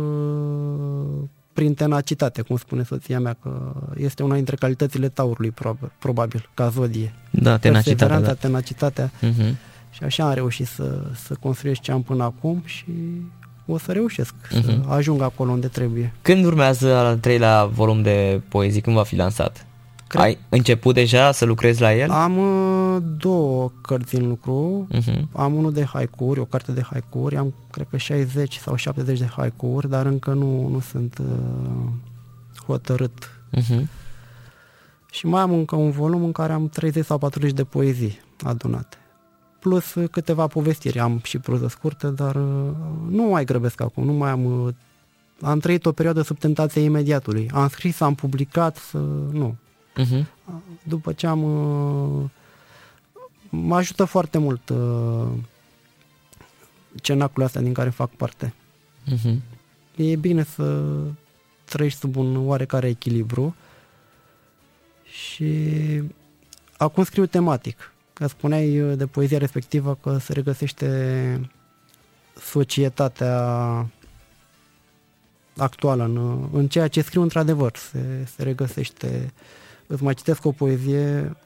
[1.53, 5.55] prin tenacitate, cum spune soția mea, că este una dintre calitățile taurului,
[5.99, 7.15] probabil, ca zodie.
[7.31, 8.21] Da, tenacitatea.
[8.21, 8.35] Da.
[8.35, 9.11] tenacitatea.
[9.11, 9.55] Uh-huh.
[9.93, 12.85] Și așa am reușit să, să construiesc ce am până acum și
[13.67, 14.65] o să reușesc uh-huh.
[14.65, 14.91] să mhm.
[14.91, 16.13] ajung acolo unde trebuie.
[16.23, 18.81] Când urmează al treilea volum de poezii?
[18.81, 19.67] Când va fi lansat?
[20.07, 20.23] Cred...
[20.23, 22.11] Ai început deja să lucrezi la el?
[22.11, 24.87] Am uh, două cărți în lucru.
[24.95, 25.23] Uh-huh.
[25.33, 27.37] Am unul de haicuri, o carte de haicuri.
[27.37, 31.89] Am, cred că, 60 sau 70 de haicuri, dar încă nu, nu sunt uh,
[32.67, 33.43] hotărât.
[33.57, 33.83] Uh-huh.
[35.11, 38.97] Și mai am încă un volum în care am 30 sau 40 de poezii adunate.
[39.63, 40.99] Plus câteva povestiri.
[40.99, 42.71] Am și proză scurtă, dar uh,
[43.09, 44.05] nu mai grăbesc acum.
[44.05, 44.45] Nu mai am...
[44.45, 44.75] Uh,
[45.41, 47.51] am trăit o perioadă sub tentația imediatului.
[47.55, 48.99] Am scris, am publicat, să...
[49.31, 49.57] nu.
[50.01, 50.25] Uh-huh.
[50.83, 51.43] După ce am...
[51.43, 52.31] Uh,
[53.49, 55.29] mă ajută foarte mult uh,
[56.95, 58.55] cenacul astea din care fac parte.
[59.13, 59.37] Uh-huh.
[59.97, 60.85] E bine să
[61.65, 63.55] trăiești sub un oarecare echilibru
[65.05, 65.53] și
[66.77, 67.92] acum scriu tematic.
[68.13, 71.51] Că spuneai uh, de poezia respectivă că se regăsește
[72.41, 73.37] societatea
[75.57, 77.77] actuală în, în ceea ce scriu într-adevăr.
[77.77, 79.61] Se, se regăsește uh,
[79.93, 81.37] Îți mai citesc o poezie.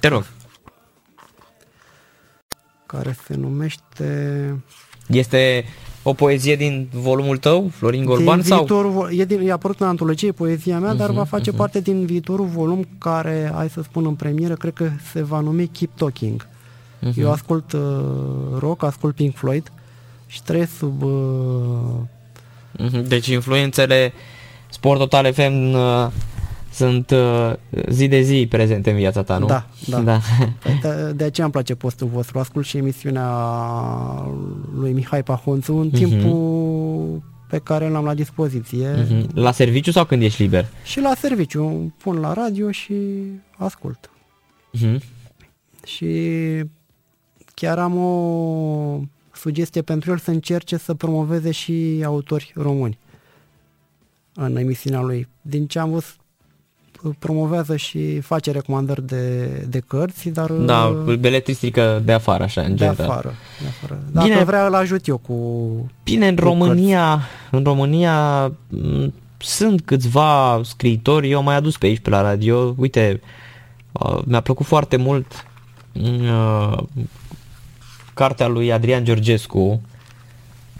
[0.00, 0.26] Te rog.
[2.86, 4.56] Care se numește...
[5.08, 5.64] Este
[6.02, 8.40] o poezie din volumul tău, Florin Golban?
[8.40, 8.58] Din sau?
[8.58, 11.56] Viitorul, e, din, e apărut în antologie poezia mea, uh-huh, dar mhm, va face uh-huh.
[11.56, 15.66] parte din viitorul volum care, hai să spun în premieră, cred că se va numi
[15.66, 16.46] Keep Talking.
[16.46, 17.16] Uh-huh.
[17.16, 17.80] Eu ascult uh,
[18.58, 19.72] rock, ascult Pink Floyd
[20.26, 21.02] și trăiesc sub...
[21.02, 21.10] Uh...
[22.78, 23.06] Uh-huh.
[23.08, 24.12] Deci influențele
[24.68, 26.06] Sport Total FM uh,
[26.72, 27.52] sunt uh,
[27.88, 29.46] zi de zi prezente în viața ta, nu?
[29.46, 30.00] Da, da.
[30.00, 30.20] da.
[30.82, 32.38] De, de aceea îmi place postul vostru.
[32.38, 33.28] Ascult și emisiunea
[34.74, 35.92] lui Mihai Pahonțu în uh-huh.
[35.92, 38.88] timpul pe care l-am la dispoziție.
[38.94, 39.26] Uh-huh.
[39.34, 40.66] La serviciu sau când ești liber?
[40.84, 41.94] Și la serviciu.
[42.02, 42.94] Pun la radio și
[43.56, 44.10] ascult.
[44.76, 44.98] Uh-huh.
[45.86, 46.10] Și
[47.54, 49.00] chiar am o
[49.34, 52.98] sugestie pentru el să încerce să promoveze și autori români
[54.34, 55.28] în emisiunea lui.
[55.42, 56.16] Din ce am văzut
[57.18, 60.50] promovează și face recomandări de, de cărți, dar...
[60.50, 64.00] Da, uh, beletristică de afară, așa, în de Afară, de afară.
[64.10, 65.36] Dacă Bine, vrea, îl ajut eu cu
[66.02, 67.26] Bine, în cu România, cărți.
[67.50, 68.52] în România
[69.36, 73.20] sunt câțiva scriitori, eu am mai adus pe aici, pe la radio, uite,
[73.92, 75.46] uh, mi-a plăcut foarte mult
[75.92, 76.78] uh,
[78.14, 79.80] cartea lui Adrian Georgescu,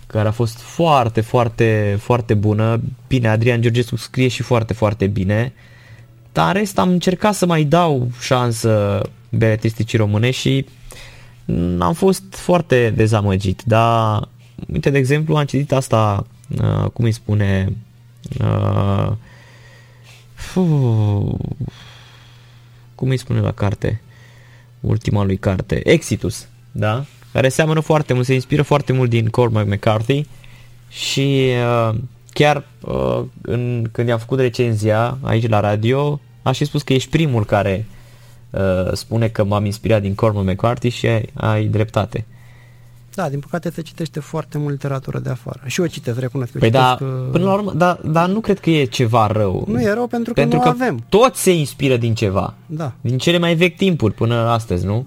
[0.06, 2.80] care a fost foarte, foarte, foarte bună.
[3.08, 5.52] Bine, Adrian Georgescu scrie și foarte, foarte bine.
[6.32, 10.66] Uh, dar în rest am încercat să mai dau șansă beletristicii române și
[11.78, 14.28] am fost foarte dezamăgit, dar
[14.72, 16.26] uite, de exemplu, am citit asta,
[16.62, 17.76] uh, cum îi spune,
[18.40, 19.12] uh,
[20.54, 21.34] uh,
[22.94, 24.00] cum îi spune la carte,
[24.80, 27.04] ultima lui carte, Exitus, da?
[27.32, 30.26] Care seamănă foarte mult, se inspiră foarte mult din Cormac McCarthy
[30.88, 31.48] și
[31.88, 31.94] uh,
[32.32, 37.10] chiar uh, în, când i-am făcut recenzia aici la radio, aș fi spus că ești
[37.10, 37.86] primul care
[38.50, 42.26] uh, spune că m-am inspirat din Cormac McCarthy și ai, ai dreptate.
[43.14, 45.60] Da, din păcate se citește foarte mult literatură de afară.
[45.66, 46.58] Și eu citesc, recunosc.
[46.58, 47.28] Păi da, că...
[47.32, 49.64] până la urmă, dar da, nu cred că e ceva rău.
[49.68, 51.04] Nu e rău pentru că pentru nu că avem.
[51.08, 52.54] toți se inspiră din ceva.
[52.66, 52.92] Da.
[53.00, 55.06] Din cele mai vechi timpuri până astăzi, nu?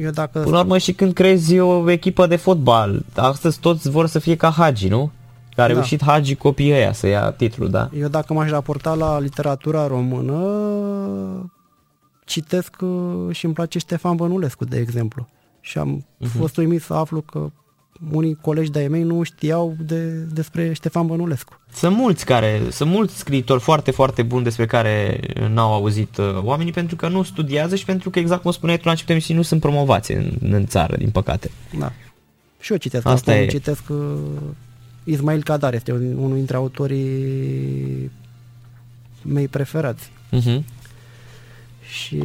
[0.00, 0.38] Eu dacă...
[0.38, 4.36] Până la urmă și când crezi o echipă de fotbal, astăzi toți vor să fie
[4.36, 5.10] ca Hagi, nu?
[5.54, 5.72] Că a da.
[5.72, 6.12] reușit da.
[6.12, 7.90] Hagi copiii ăia să ia titlul, da?
[7.98, 11.50] Eu dacă m-aș raporta la literatura română,
[12.24, 15.28] citesc uh, și îmi place Ștefan Bănulescu, de exemplu.
[15.60, 16.38] Și am uh-huh.
[16.38, 17.50] fost uimit să aflu că
[18.10, 21.60] unii colegi de-ai mei nu știau de, despre Ștefan Bănulescu.
[21.72, 26.72] Sunt mulți care, sunt mulți scriitori foarte, foarte buni despre care n-au auzit uh, oamenii
[26.72, 29.48] pentru că nu studiază și pentru că, exact cum spuneai tu la început emisiunii, nu
[29.48, 31.50] sunt promovați în, în țară, din păcate.
[31.78, 31.92] Da.
[32.60, 33.46] Și eu citesc Asta acum, e.
[33.46, 33.96] citesc uh,
[35.04, 38.10] Ismail Kadar este unul dintre autorii
[39.22, 40.10] mei preferați.
[40.32, 40.62] Uh-huh.
[41.88, 42.22] Și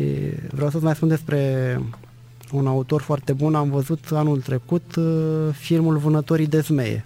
[0.51, 1.81] vreau să-ți mai spun despre
[2.51, 3.55] un autor foarte bun.
[3.55, 7.05] Am văzut anul trecut uh, filmul Vânătorii de zmeie.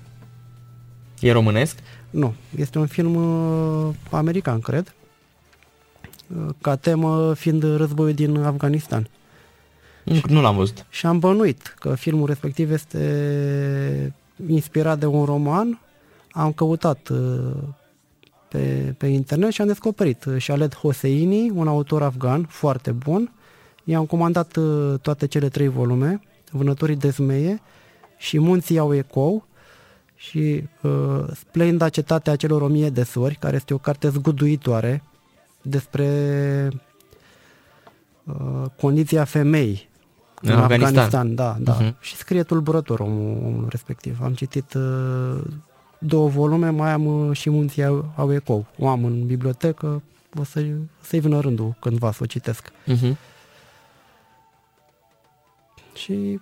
[1.19, 1.77] E românesc?
[2.09, 4.93] Nu, este un film uh, american, cred,
[6.27, 9.07] uh, ca temă fiind războiul din Afganistan.
[10.03, 10.85] Nu, nu l-am văzut.
[10.89, 14.13] Și am bănuit că filmul respectiv este
[14.47, 15.79] inspirat de un roman.
[16.31, 17.11] Am căutat
[18.49, 23.31] pe, pe internet și am descoperit Shalet Hosseini, un autor afgan foarte bun.
[23.83, 24.57] I-am comandat
[25.01, 26.21] toate cele trei volume,
[26.51, 27.61] Vânătorii de zmeie
[28.17, 29.47] și Munții au ecou,
[30.29, 35.03] și uh, Splenda Cetatea celor o mie de sori, care este o carte zguduitoare
[35.61, 36.67] despre
[38.23, 39.89] uh, condiția femeii
[40.43, 40.97] în, în Afganistan.
[40.97, 41.35] Afganistan.
[41.35, 41.77] Da, da.
[41.77, 41.99] Uh-huh.
[41.99, 44.17] Și scrie tulburător omul, omul respectiv.
[44.23, 45.41] Am citit uh,
[45.97, 48.65] două volume, mai am uh, și Munții au, au ecou.
[48.77, 50.01] O am în bibliotecă,
[50.39, 50.65] o să,
[51.01, 52.71] să-i vină rândul cândva să o citesc.
[52.87, 53.15] Uh-huh.
[55.93, 56.39] Și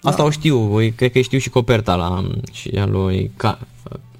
[0.00, 0.24] Asta da.
[0.24, 3.58] o știu, cred că știu și coperta la și a lui Ca,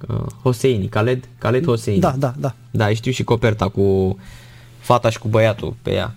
[0.09, 2.01] uh, Hoseini, Khaled, Khaled Hoseini.
[2.01, 2.55] Da, da, da.
[2.71, 4.19] Da, știu și coperta cu
[4.79, 6.15] fata și cu băiatul pe ea.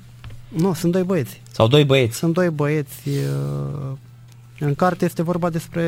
[0.49, 1.41] Nu, sunt doi băieți.
[1.51, 2.17] Sau doi băieți.
[2.17, 3.07] Sunt doi băieți.
[3.07, 3.91] Uh,
[4.59, 5.85] în carte este vorba despre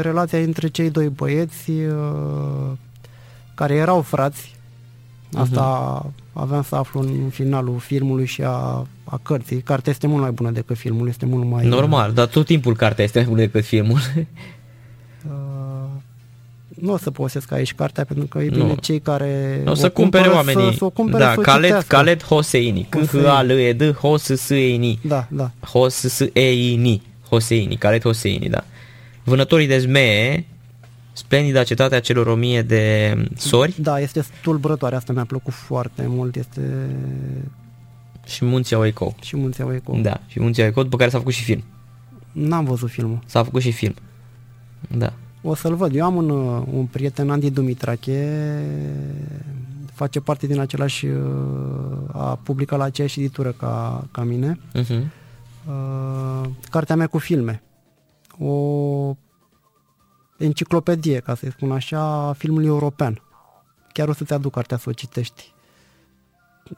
[0.00, 2.72] relația între cei doi băieți uh,
[3.54, 4.54] care erau frați.
[5.32, 6.22] Asta uh-huh.
[6.32, 9.60] aveam să aflu în finalul filmului și a a cărții.
[9.60, 11.66] Cartea este mult mai bună decât filmul, este mult mai...
[11.66, 13.98] Normal, dar tot timpul cartea este mai bună decât filmul.
[16.76, 18.74] Uh, nu o să posesc aici cartea pentru că e bine nu.
[18.74, 20.70] cei care o să o cumpere oamenii.
[20.70, 22.86] Să, să o cumpere, da, să Khaled, Khaled Hoseini.
[22.88, 24.98] C H A L E D Hos S E N I.
[25.02, 25.50] Da, da.
[25.60, 27.02] Hos S E N I.
[27.28, 28.64] Hoseini, Khaled Hoseini, da.
[29.24, 30.46] Vânătorii de zmee,
[31.12, 33.74] splendida cetatea celor o mie de sori.
[33.78, 36.88] Da, este tulburătoare, asta mi-a plăcut foarte mult, este
[38.26, 39.14] și Munții au eco.
[39.22, 39.98] Și Munții au eco.
[40.02, 41.64] Da, și Munții au eco, după care s-a făcut și film.
[42.32, 43.18] N-am văzut filmul.
[43.26, 43.94] S-a făcut și film.
[44.88, 45.12] Da.
[45.46, 45.94] O să-l văd.
[45.94, 48.64] Eu am un, uh, un prieten, Andy Dumitrache,
[49.92, 51.22] face parte din același, uh,
[52.12, 54.58] a publicat la aceeași editură ca, ca mine.
[54.74, 55.02] Uh-huh.
[55.68, 57.62] Uh, cartea mea cu filme.
[58.38, 59.16] O
[60.38, 63.22] enciclopedie, ca să-i spun așa, filmului european.
[63.92, 65.52] Chiar o să-ți aduc cartea să o citești.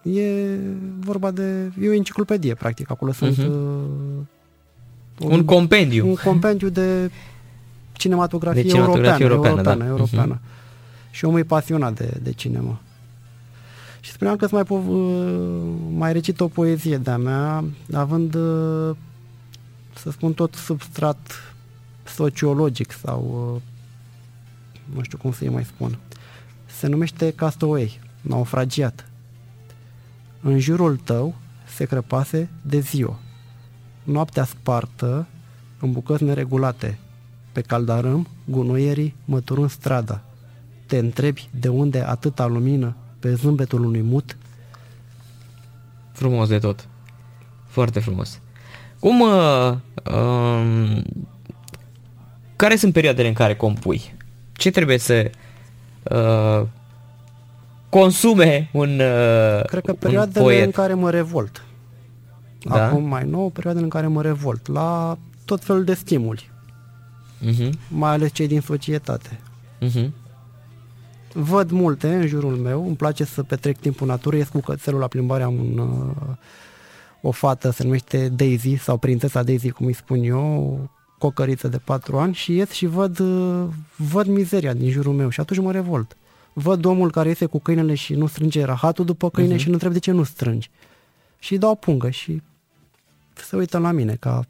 [0.02, 0.56] E
[0.98, 1.72] vorba de...
[1.80, 2.90] E o enciclopedie, practic.
[2.90, 3.16] Acolo uh-huh.
[3.16, 3.36] sunt...
[3.36, 3.44] Uh,
[5.18, 6.08] un, un compendiu.
[6.08, 7.10] Un compendiu de
[7.97, 9.88] cinematografie, de cinematografie europeană, europeană, da.
[9.88, 10.38] europeană.
[10.38, 11.11] Uh-huh.
[11.11, 12.80] Și omul e pasionat de, de cinema.
[14.01, 18.97] Și spuneam că mai, po- uh, mai recit o poezie de-a mea, având, uh,
[19.94, 21.30] să spun, tot substrat
[22.05, 23.62] sociologic sau uh,
[24.94, 25.99] nu știu cum să-i mai spun.
[26.66, 29.09] Se numește Castaway, naufragiat.
[30.40, 31.34] În jurul tău
[31.76, 33.18] se crăpase de ziua.
[34.03, 35.26] Noaptea spartă
[35.80, 36.99] în bucăți neregulate.
[37.57, 40.20] Pe caldarâm, gunoierii măturând strada.
[40.86, 44.36] Te întrebi de unde atâta lumină pe zâmbetul unui mut?
[46.12, 46.88] Frumos de tot.
[47.66, 48.40] Foarte frumos.
[48.98, 49.20] Cum...
[49.20, 49.74] Uh,
[50.12, 51.02] uh,
[52.57, 54.14] care sunt perioadele în care compui?
[54.52, 55.30] Ce trebuie să
[56.02, 56.66] uh,
[57.88, 61.64] consume un uh, Cred că perioadele în care mă revolt.
[62.62, 62.86] Da?
[62.86, 66.54] Acum mai nou, perioadele în care mă revolt la tot felul de stimuli.
[67.45, 67.70] Uh-huh.
[67.89, 69.41] Mai ales cei din societate.
[69.82, 70.11] Uh-huh.
[71.32, 75.01] Văd multe în jurul meu, îmi place să petrec timpul în natură, ies cu cățelul
[75.01, 76.34] la plimbare, am un, uh,
[77.20, 80.80] o fată, se numește Daisy sau prințesa Daisy, cum îi spun eu,
[81.18, 83.64] cocăriță de patru ani și ies și văd, uh,
[83.97, 86.16] văd mizeria din jurul meu și atunci mă revolt
[86.59, 89.59] văd omul care iese cu câinele și nu strânge rahatul după câine uh-huh.
[89.59, 90.70] și nu întreb de ce nu strângi.
[91.39, 92.43] Și îi dau pungă și
[93.34, 94.45] se uită la mine ca,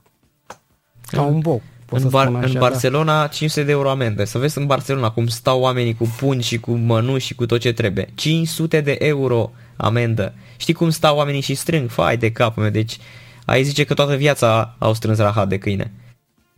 [1.07, 1.63] ca un boc.
[1.91, 2.59] În, bar, așa, în da.
[2.59, 3.27] Barcelona da.
[3.27, 4.25] 500 de euro amendă.
[4.25, 7.61] Să vezi în Barcelona cum stau oamenii cu pungi și cu mănuși și cu tot
[7.61, 8.09] ce trebuie.
[8.15, 10.35] 500 de euro amendă.
[10.57, 11.91] Știi cum stau oamenii și strâng?
[11.91, 12.73] Fai de capul meu.
[12.73, 12.99] Deci
[13.45, 15.93] ai zice că toată viața au strâns rahat de câine.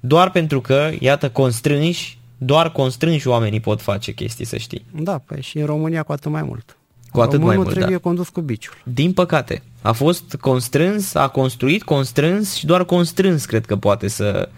[0.00, 4.84] Doar pentru că, iată, constrânși doar constrânși oamenii pot face chestii, să știi.
[4.94, 6.76] Da, păi și în România cu atât mai mult.
[7.10, 8.02] Cu atât Românul mai mult, trebuie da.
[8.02, 8.74] condus cu biciul.
[8.84, 9.62] Din păcate.
[9.82, 14.48] A fost constrâns, a construit, constrâns și doar constrâns cred că poate să,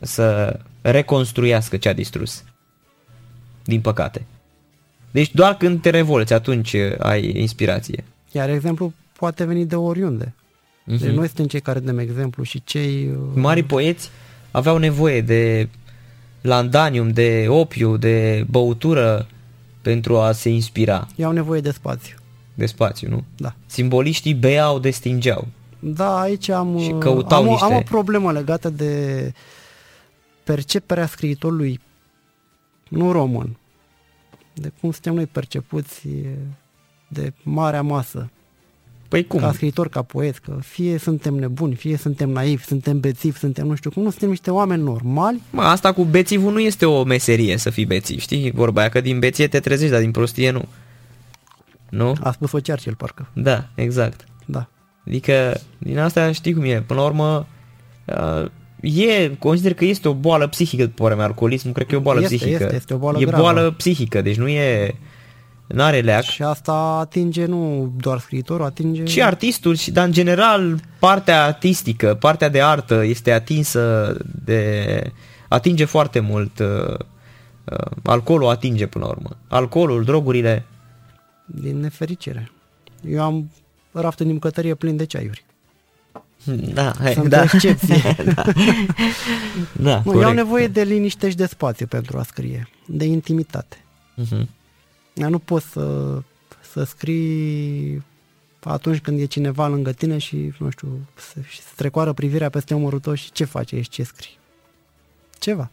[0.00, 2.44] să reconstruiască ce a distrus.
[3.64, 4.26] Din păcate.
[5.10, 8.04] Deci doar când te revolți, atunci ai inspirație.
[8.32, 10.34] Iar exemplu poate veni de oriunde.
[10.34, 10.98] Uh-huh.
[11.00, 13.10] Deci noi suntem cei care dăm exemplu și cei...
[13.34, 14.10] Mari poeți
[14.50, 15.68] aveau nevoie de
[16.40, 19.26] landanium, de opiu, de băutură
[19.82, 21.06] pentru a se inspira.
[21.14, 22.16] Iau nevoie de spațiu.
[22.54, 23.24] De spațiu, nu?
[23.36, 23.54] Da.
[23.66, 25.48] Simboliștii beau de stingeau.
[25.78, 27.64] Da, aici am, și căutau am, niște...
[27.64, 29.32] am o problemă legată de
[30.44, 31.80] perceperea scriitorului
[32.88, 33.56] nu român,
[34.54, 36.08] de cum suntem noi percepuți
[37.08, 38.30] de marea masă.
[39.08, 39.40] Păi cum?
[39.40, 43.74] Ca scriitor, ca poet, că fie suntem nebuni, fie suntem naivi, suntem bețivi, suntem nu
[43.74, 45.42] știu cum, nu suntem niște oameni normali.
[45.50, 48.50] Mă, asta cu bețivul nu este o meserie să fii bețiv, știi?
[48.50, 50.64] Vorba aia că din beție te trezești, dar din prostie nu.
[51.88, 52.14] Nu?
[52.20, 53.28] A spus-o Churchill, parcă.
[53.32, 54.24] Da, exact.
[55.06, 55.12] Da.
[55.12, 56.82] Adică, din asta știi cum e.
[56.86, 57.46] Până la urmă,
[58.04, 58.50] uh,
[58.80, 62.00] e, consider că este o boală psihică, după părerea mea, alcoolismul, cred că e o
[62.00, 62.62] boală este, psihică.
[62.62, 63.42] Este, este o boală e gravă.
[63.42, 64.94] boală psihică, deci nu e...
[65.66, 66.22] N-are leac.
[66.22, 69.04] Și asta atinge nu doar scriitorul, atinge...
[69.04, 75.12] Și artistul, și, dar în general partea artistică, partea de artă este atinsă de...
[75.48, 76.58] atinge foarte mult.
[76.58, 76.98] Uh,
[77.64, 79.36] uh, alcoolul atinge până la urmă.
[79.48, 80.64] Alcoolul, drogurile.
[81.44, 82.50] Din nefericire.
[83.08, 83.50] Eu am
[84.00, 85.44] raftul din bucătărie plin de ceaiuri.
[86.44, 87.40] Da, hai, Sunt da.
[87.40, 88.16] o excepție.
[88.34, 88.52] da.
[89.72, 93.84] da, nu, eu am nevoie de liniște și de spațiu pentru a scrie, de intimitate.
[94.22, 94.46] Uh-huh.
[95.14, 96.18] Eu nu poți să,
[96.72, 98.02] să scrii
[98.62, 102.74] atunci când e cineva lângă tine și, nu știu, să, și să trecoară privirea peste
[102.74, 104.38] omorul tău și ce face, ești ce scrii.
[105.38, 105.70] Ceva.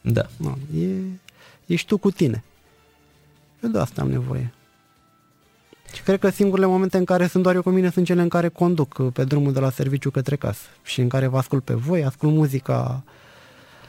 [0.00, 0.28] Da.
[0.36, 0.86] Nu, e,
[1.66, 2.44] ești tu cu tine.
[3.62, 4.52] Eu de asta am nevoie.
[5.92, 8.28] Și cred că singurele momente în care sunt doar eu cu mine sunt cele în
[8.28, 11.74] care conduc pe drumul de la serviciu către casă și în care vă ascult pe
[11.74, 13.02] voi, ascult muzica.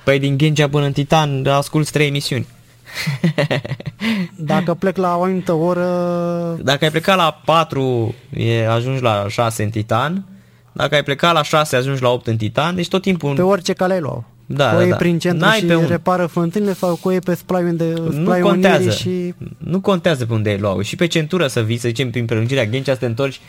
[0.03, 2.47] Păi din Ghencea până în Titan asculti trei emisiuni.
[4.35, 5.85] Dacă plec la o anumită oră...
[6.63, 10.25] Dacă ai plecat la 4, e, ajungi la 6 în Titan.
[10.71, 12.75] Dacă ai plecat la 6, ajungi la 8 în Titan.
[12.75, 13.35] Deci tot timpul...
[13.35, 14.23] Pe orice cale ai luat
[14.55, 14.95] da, coie da, da.
[14.95, 15.85] prin centru N-ai și pe un...
[15.87, 18.89] repară fântânile sau coie pe splai unde nu contează.
[18.89, 19.33] și...
[19.57, 22.65] Nu contează pe unde ai luat Și pe centură să vii, să zicem, prin prelungirea
[22.65, 23.41] Ghencea să te întorci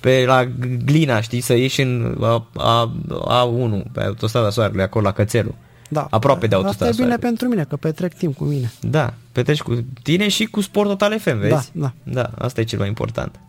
[0.00, 0.44] pe la
[0.84, 2.92] Glina, știi, să ieși în A, A,
[3.28, 5.54] A1, pe autostrada Soarelui, acolo la Cățelul.
[5.88, 6.06] Da.
[6.10, 7.28] Aproape de autostrada Asta e bine Soarelui.
[7.28, 8.72] pentru mine, că petrec timp cu mine.
[8.80, 11.50] Da, petreci cu tine și cu Sport Total FM, vezi?
[11.50, 11.92] Da, da.
[12.02, 13.40] Da, asta e cel mai important.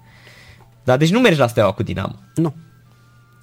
[0.84, 2.16] Da, deci nu mergi la Steaua cu Dinamo.
[2.36, 2.54] Nu.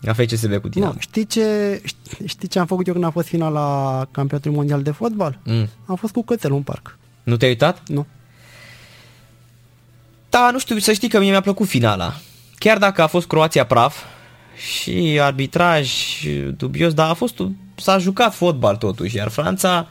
[0.00, 0.92] La FCSB cu Dinamo.
[0.92, 1.80] Nu, știi ce,
[2.24, 5.38] știi ce am făcut eu când a fost finala campionatului mondial de fotbal?
[5.44, 5.68] Mm.
[5.86, 6.98] Am fost cu cățelul în parc.
[7.22, 7.82] Nu te-ai uitat?
[7.86, 8.06] Nu.
[10.30, 12.14] Da, nu știu, să știi că mie mi-a plăcut finala.
[12.58, 13.96] Chiar dacă a fost Croația praf
[14.56, 15.92] și arbitraj
[16.56, 17.34] dubios, dar a fost,
[17.74, 19.88] s-a jucat fotbal totuși, iar Franța...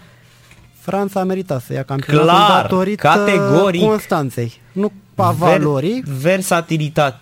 [0.80, 3.82] Franța a meritat să ia campionatul Clar, datorită categoric.
[3.82, 6.03] Constanței, nu a valorii.
[6.05, 7.20] Ver, versatilitate,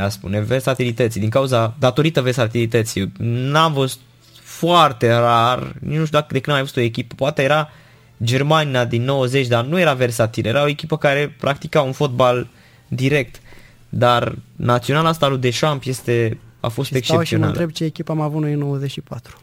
[0.00, 3.12] a spune, versatilității, din cauza, datorită versatilității.
[3.18, 3.98] N-am văzut
[4.42, 7.68] foarte rar, nici nu știu dacă de când am mai văzut o echipă, poate era
[8.24, 12.48] Germania din 90, dar nu era versatil, era o echipă care practica un fotbal
[12.88, 13.40] direct.
[13.88, 17.50] Dar naționala asta lui Deschamps este, a fost și stau și mă excepțională.
[17.50, 19.40] întreb ce echipă am avut noi în 94.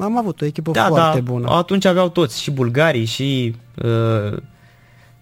[0.00, 1.48] Am avut o echipă da, foarte da, bună.
[1.48, 4.36] atunci aveau toți, și bulgarii, și uh,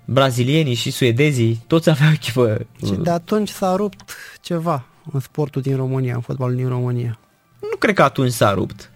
[0.04, 2.66] brazilienii, și suedezii, toți aveau echipă.
[2.84, 7.18] Și de atunci s-a rupt ceva în sportul din România, în fotbalul din România.
[7.60, 8.90] Nu cred că atunci s-a rupt.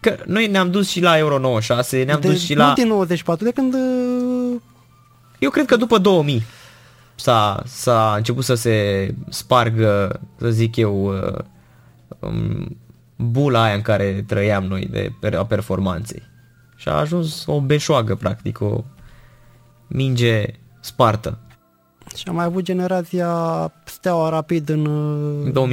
[0.00, 2.72] Că noi ne-am dus și la Euro 96, ne-am de, dus și nu la...
[2.72, 4.60] din 94, de când uh,
[5.38, 6.42] Eu cred că după 2000
[7.14, 11.38] s-a, s-a început să se spargă, să zic eu, uh,
[12.18, 12.76] um,
[13.16, 14.90] bula aia în care trăiam noi
[15.20, 16.22] de a performanței.
[16.76, 18.84] Și a ajuns o beșoagă, practic, o
[19.92, 20.44] minge
[20.80, 21.38] spartă.
[22.16, 23.28] Și am mai avut generația
[23.84, 25.68] Steaua Rapid în uh,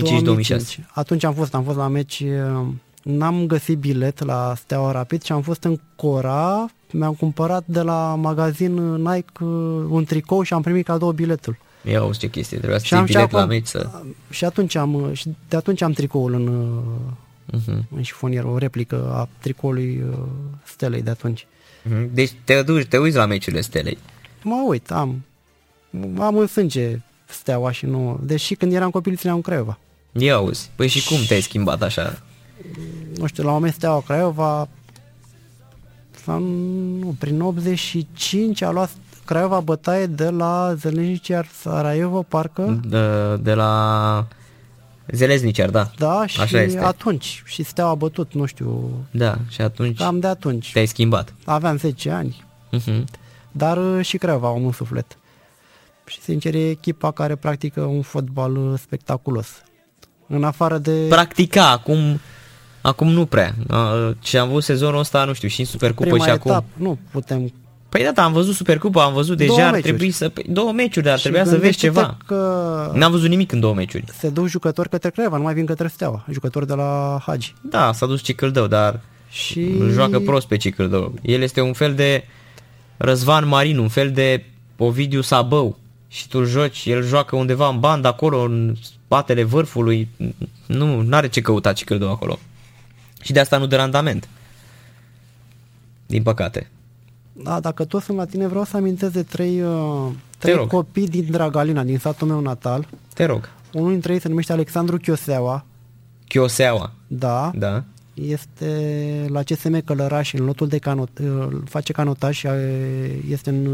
[0.55, 0.57] 2005-2006.
[0.93, 2.67] Atunci am fost, am fost la meci, uh,
[3.03, 8.15] n-am găsit bilet la Steaua Rapid și am fost în Cora, mi-am cumpărat de la
[8.15, 9.49] magazin Nike uh,
[9.89, 11.57] un tricou și am primit cadou biletul.
[11.83, 13.89] Ia auzi ce chestie, trebuia să Și ții am bilet și la acum- meci să...
[14.29, 16.83] Și atunci am, uh, și de atunci am tricoul în, uh,
[17.53, 17.79] Uh-huh.
[17.95, 20.17] în șifonier, o replică a tricoului uh,
[20.63, 21.47] Stelei de atunci.
[21.87, 22.09] Uh-huh.
[22.11, 23.97] Deci te duci, te uiți la meciurile Stelei.
[24.43, 25.23] Mă uit, am,
[26.17, 29.77] am în sânge Steaua și nu, deși când eram copil țineam în Craiova.
[30.11, 32.21] Ia auzi, păi și cum te-ai schimbat așa?
[33.17, 34.67] nu știu, la un moment Steaua Craiova
[36.25, 36.39] sau,
[36.99, 38.91] nu, prin 85 a luat
[39.25, 41.31] Craiova bătaie de la Zelenici
[41.61, 44.25] Sarajevo, parcă, De, de la
[45.11, 45.91] Zeleznicer, da.
[45.97, 46.79] da, și Așa este.
[46.79, 50.71] atunci, și Steaua a bătut, nu știu, Da, și atunci cam de atunci.
[50.71, 51.33] te-ai schimbat.
[51.45, 52.45] Aveam 10 ani,
[52.77, 53.03] Uh-huh.
[53.51, 55.17] dar uh, și Craiova am un suflet.
[56.05, 59.47] Și sincer e echipa care practică un fotbal uh, spectaculos.
[60.27, 61.05] În afară de...
[61.09, 62.19] Practica, acum,
[62.81, 63.55] acum nu prea.
[63.67, 66.51] A, Ce am avut sezonul ăsta, nu știu, și în Supercupă prima și acum.
[66.51, 67.53] etapă, nu putem
[67.97, 69.93] Păi Păi da, da, am văzut Supercupa, am văzut deja, două ar meciuri.
[69.93, 70.29] trebui să...
[70.29, 72.17] Păi, două meciuri, dar trebuia să vezi ceva.
[72.25, 74.05] Că N-am văzut nimic în două meciuri.
[74.17, 77.53] Se duc jucători către Craiova, nu mai vin către Steaua, jucători de la Hagi.
[77.61, 79.71] Da, s-a dus Cicâldău, dar și...
[79.91, 81.13] joacă prost pe Cicâldău.
[81.21, 82.23] El este un fel de
[82.97, 84.45] Răzvan Marin, un fel de
[84.77, 85.77] Ovidiu Sabău.
[86.07, 90.07] Și tu joci, el joacă undeva în bandă acolo, în spatele vârfului.
[90.65, 92.39] Nu are ce căuta Cicâldău acolo.
[93.21, 94.27] Și de asta nu de randament.
[96.05, 96.69] Din păcate.
[97.43, 100.07] Da, dacă tot sunt la tine, vreau să amintesc de trei, uh,
[100.37, 102.87] trei copii din Dragalina, din satul meu natal.
[103.13, 103.49] Te rog.
[103.73, 105.65] Unul dintre ei se numește Alexandru Chioseaua.
[106.27, 106.91] Chioseaua.
[107.07, 107.51] Da.
[107.55, 107.83] Da.
[108.13, 112.53] Este la CSM Călăraș în lotul de canot, uh, face canotaj și uh,
[113.29, 113.67] este în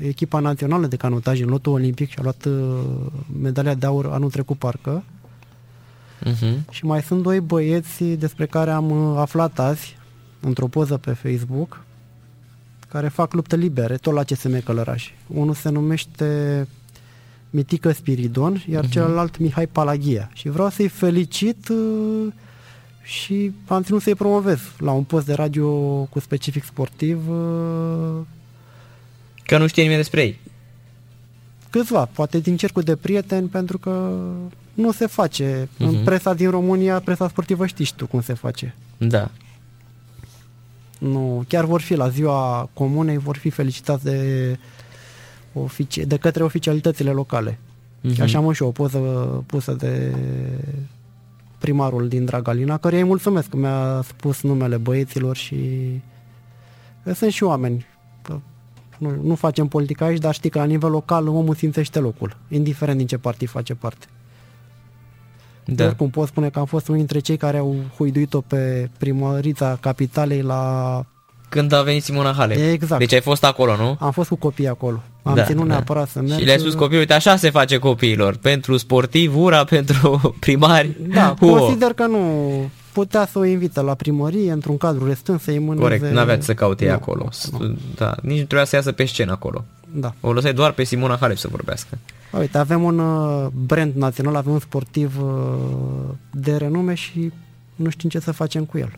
[0.00, 2.48] echipa națională de canotaj, în lotul olimpic și a luat
[3.40, 5.04] medalia de aur anul trecut parcă.
[6.24, 6.70] Uh-huh.
[6.70, 9.96] Și mai sunt doi băieți despre care am aflat azi
[10.40, 11.86] într-o poză pe Facebook
[12.88, 15.10] care fac luptă libere, tot la CSM Călăraș.
[15.26, 16.66] Unul se numește
[17.50, 18.90] Mitică Spiridon, iar uh-huh.
[18.90, 20.30] celălalt Mihai Palaghia.
[20.32, 22.32] Și vreau să-i felicit uh,
[23.02, 25.68] și am ținut să-i promovez la un post de radio
[26.10, 27.28] cu specific sportiv.
[27.28, 28.20] Uh,
[29.42, 30.38] Că nu știe nimeni despre ei.
[31.70, 34.12] Câțiva, poate din cercul de prieteni, pentru că
[34.74, 35.64] nu se face.
[35.64, 35.78] Uh-huh.
[35.78, 36.04] În mhm.
[36.04, 38.74] presa din România, presa sportivă știi tu cum se face.
[38.98, 39.30] Da.
[40.98, 44.58] Nu, chiar vor fi la ziua comunei, vor fi felicitați de,
[45.52, 47.58] ofici- de către oficialitățile locale.
[47.58, 48.20] Uh-huh.
[48.20, 48.98] Așa am și o poză
[49.46, 50.14] pusă de
[51.58, 55.56] primarul din Dragalina, care îi mulțumesc că mi-a spus numele băieților și
[57.14, 57.86] sunt și oameni.
[58.98, 62.98] Nu, nu facem politică aici, dar știi că la nivel local omul simțește locul, indiferent
[62.98, 64.06] din ce partid face parte.
[65.74, 65.84] Da.
[65.84, 70.42] Oricum pot spune că am fost unul dintre cei care au huiduit-o pe primărița capitalei
[70.42, 71.04] la...
[71.48, 72.54] Când a venit Simona Hale.
[72.54, 72.98] Exact.
[72.98, 73.96] Deci ai fost acolo, nu?
[74.00, 75.02] Am fost cu copii acolo.
[75.22, 75.72] Am da, ținut da.
[75.72, 76.40] neapărat să merg.
[76.40, 78.36] Și le-ai spus copiii, uite, așa se face copiilor.
[78.36, 80.96] Pentru sportiv, ura, pentru primari.
[81.14, 81.54] Da, Uo.
[81.58, 82.20] consider că nu
[82.92, 85.82] putea să o invită la primărie într-un cadru restrâns să-i mâneze...
[85.82, 87.28] Corect, n-aveați să caute nu, acolo.
[87.58, 87.76] Nu.
[87.94, 89.64] Da, nici nu trebuia să iasă pe scenă acolo.
[89.92, 90.14] Da.
[90.20, 91.98] O lăsai doar pe Simona Halep să vorbească.
[92.30, 97.32] Uite, avem un uh, brand național, avem un sportiv uh, de renume și
[97.74, 98.92] nu știm ce să facem cu el.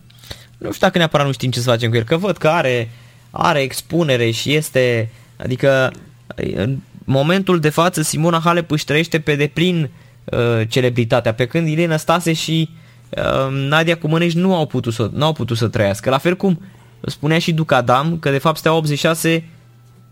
[0.59, 2.91] Nu știu dacă neapărat nu știm ce să facem cu el, că văd că are,
[3.31, 5.93] are expunere și este, adică
[6.37, 9.91] în momentul de față Simona Halep își trăiește pe deplin
[10.24, 12.70] uh, celebritatea, pe când Irina Stase și
[13.09, 16.11] uh, Nadia Cumănești nu au putut să, nu au putut să trăiască.
[16.11, 16.61] La fel cum
[17.01, 19.45] spunea și Duca Adam, că de fapt Steaua 86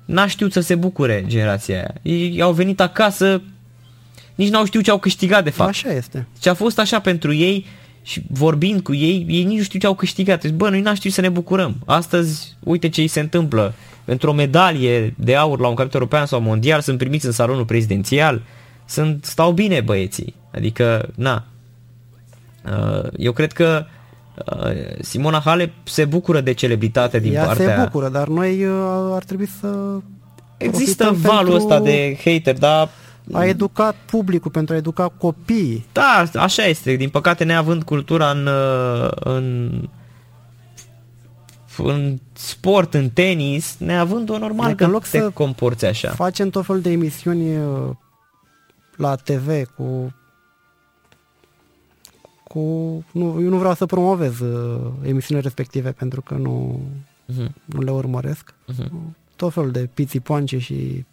[0.08, 1.94] n-a știut să se bucure generația aia.
[2.02, 3.42] Ei au venit acasă,
[4.34, 5.70] nici n-au știut ce au câștigat de fapt.
[5.70, 6.26] Așa este.
[6.40, 7.66] Ce a fost așa pentru ei
[8.02, 10.40] și vorbind cu ei, ei nici nu știu ce au câștigat.
[10.40, 11.76] Deci, bă, noi n-am știut să ne bucurăm.
[11.86, 13.74] Astăzi, uite ce îi se întâmplă.
[14.04, 17.64] Pentru o medalie de aur la un campionat european sau mondial sunt primiți în salonul
[17.64, 18.42] prezidențial.
[18.84, 20.34] Sunt, stau bine băieții.
[20.54, 21.46] Adică, na.
[22.64, 23.94] Uh, eu cred că Uh,
[25.00, 27.76] Simona Halep se bucură de celebritate din Ea partea...
[27.76, 28.72] se bucură, dar noi uh,
[29.14, 29.98] ar trebui să...
[30.56, 32.88] Există valul ăsta de hater, dar...
[33.32, 35.86] A educat publicul pentru a educa copiii.
[35.92, 36.94] Da, așa este.
[36.94, 39.70] Din păcate, neavând cultura în, uh, în
[41.82, 46.10] în sport, în tenis, neavând-o normal adică că în loc te să comporți așa.
[46.10, 47.58] Facem tot felul de emisiuni
[48.96, 50.14] la TV cu
[52.48, 52.60] cu...
[53.12, 56.80] Nu, eu nu vreau să promovez uh, emisiunile respective pentru că nu,
[57.32, 57.48] uh-huh.
[57.64, 58.54] nu le urmăresc.
[58.72, 58.88] Uh-huh.
[59.36, 61.04] Tot felul de piții poance și...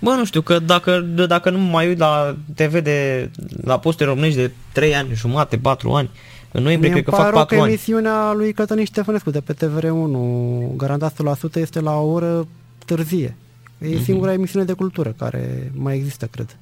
[0.00, 3.30] Bă, nu știu, că dacă, dacă nu mai uit la TV de
[3.62, 6.10] la poste românești de 3 ani, jumate, 4 ani,
[6.52, 7.70] în noiembrie cred că fac 4 că ani.
[7.70, 12.46] emisiunea lui Cătălin Ștefănescu de pe TVR1, garantat 100%, este la o oră
[12.86, 13.36] târzie.
[13.78, 14.02] E uh-huh.
[14.02, 16.56] singura emisiune de cultură care mai există, cred.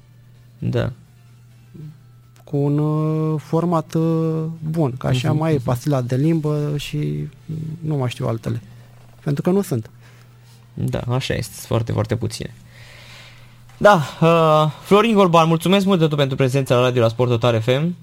[0.59, 0.91] Da
[2.49, 7.27] cu un uh, format uh, bun, ca așa uh-huh, mai e pastila de limbă și
[7.79, 8.61] nu mai știu altele.
[9.23, 9.89] Pentru că nu sunt.
[10.73, 12.53] Da, așa este, foarte, foarte puține.
[13.77, 17.61] Da, uh, Florin Golban, mulțumesc mult de tot pentru prezența la radio la Sport Total
[17.61, 17.95] FM.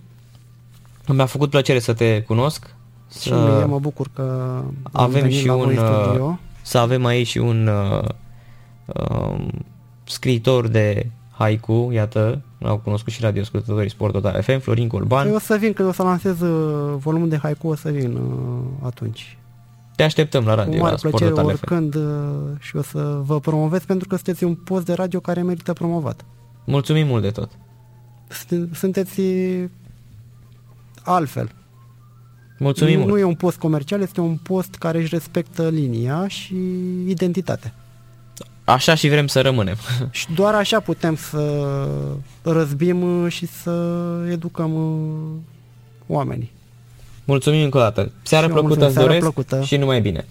[1.06, 2.74] Mi-a făcut plăcere să te cunosc.
[3.20, 4.60] Și mie mă bucur că
[4.92, 8.08] avem și un uh, să avem aici și un uh,
[8.86, 9.46] uh,
[10.04, 15.26] scriitor de haiku, iată, au cunoscut și radioascultătorii Sport Total FM, Florin Colban.
[15.26, 17.90] Eu păi o să vin, când o să lansez uh, volumul de haiku, o să
[17.90, 19.38] vin uh, atunci.
[19.96, 22.00] Te așteptăm la radio, Cu mare la Sport plăcere, Total oricând FM.
[22.00, 25.72] Uh, și o să vă promovez pentru că sunteți un post de radio care merită
[25.72, 26.24] promovat.
[26.64, 27.50] Mulțumim mult de tot.
[28.72, 29.20] Sunteți
[31.02, 31.50] altfel.
[32.58, 33.12] Mulțumim nu, mult.
[33.12, 36.54] Nu e un post comercial, este un post care își respectă linia și
[37.06, 37.74] identitatea.
[38.66, 39.76] Așa și vrem să rămânem.
[40.10, 41.86] Și doar așa putem să
[42.42, 43.94] răzbim și să
[44.30, 44.72] educăm
[46.06, 46.52] oamenii.
[47.24, 48.12] Mulțumim încă o dată.
[48.22, 49.62] Seară plăcută îți doresc plăcută.
[49.62, 50.26] și numai bine.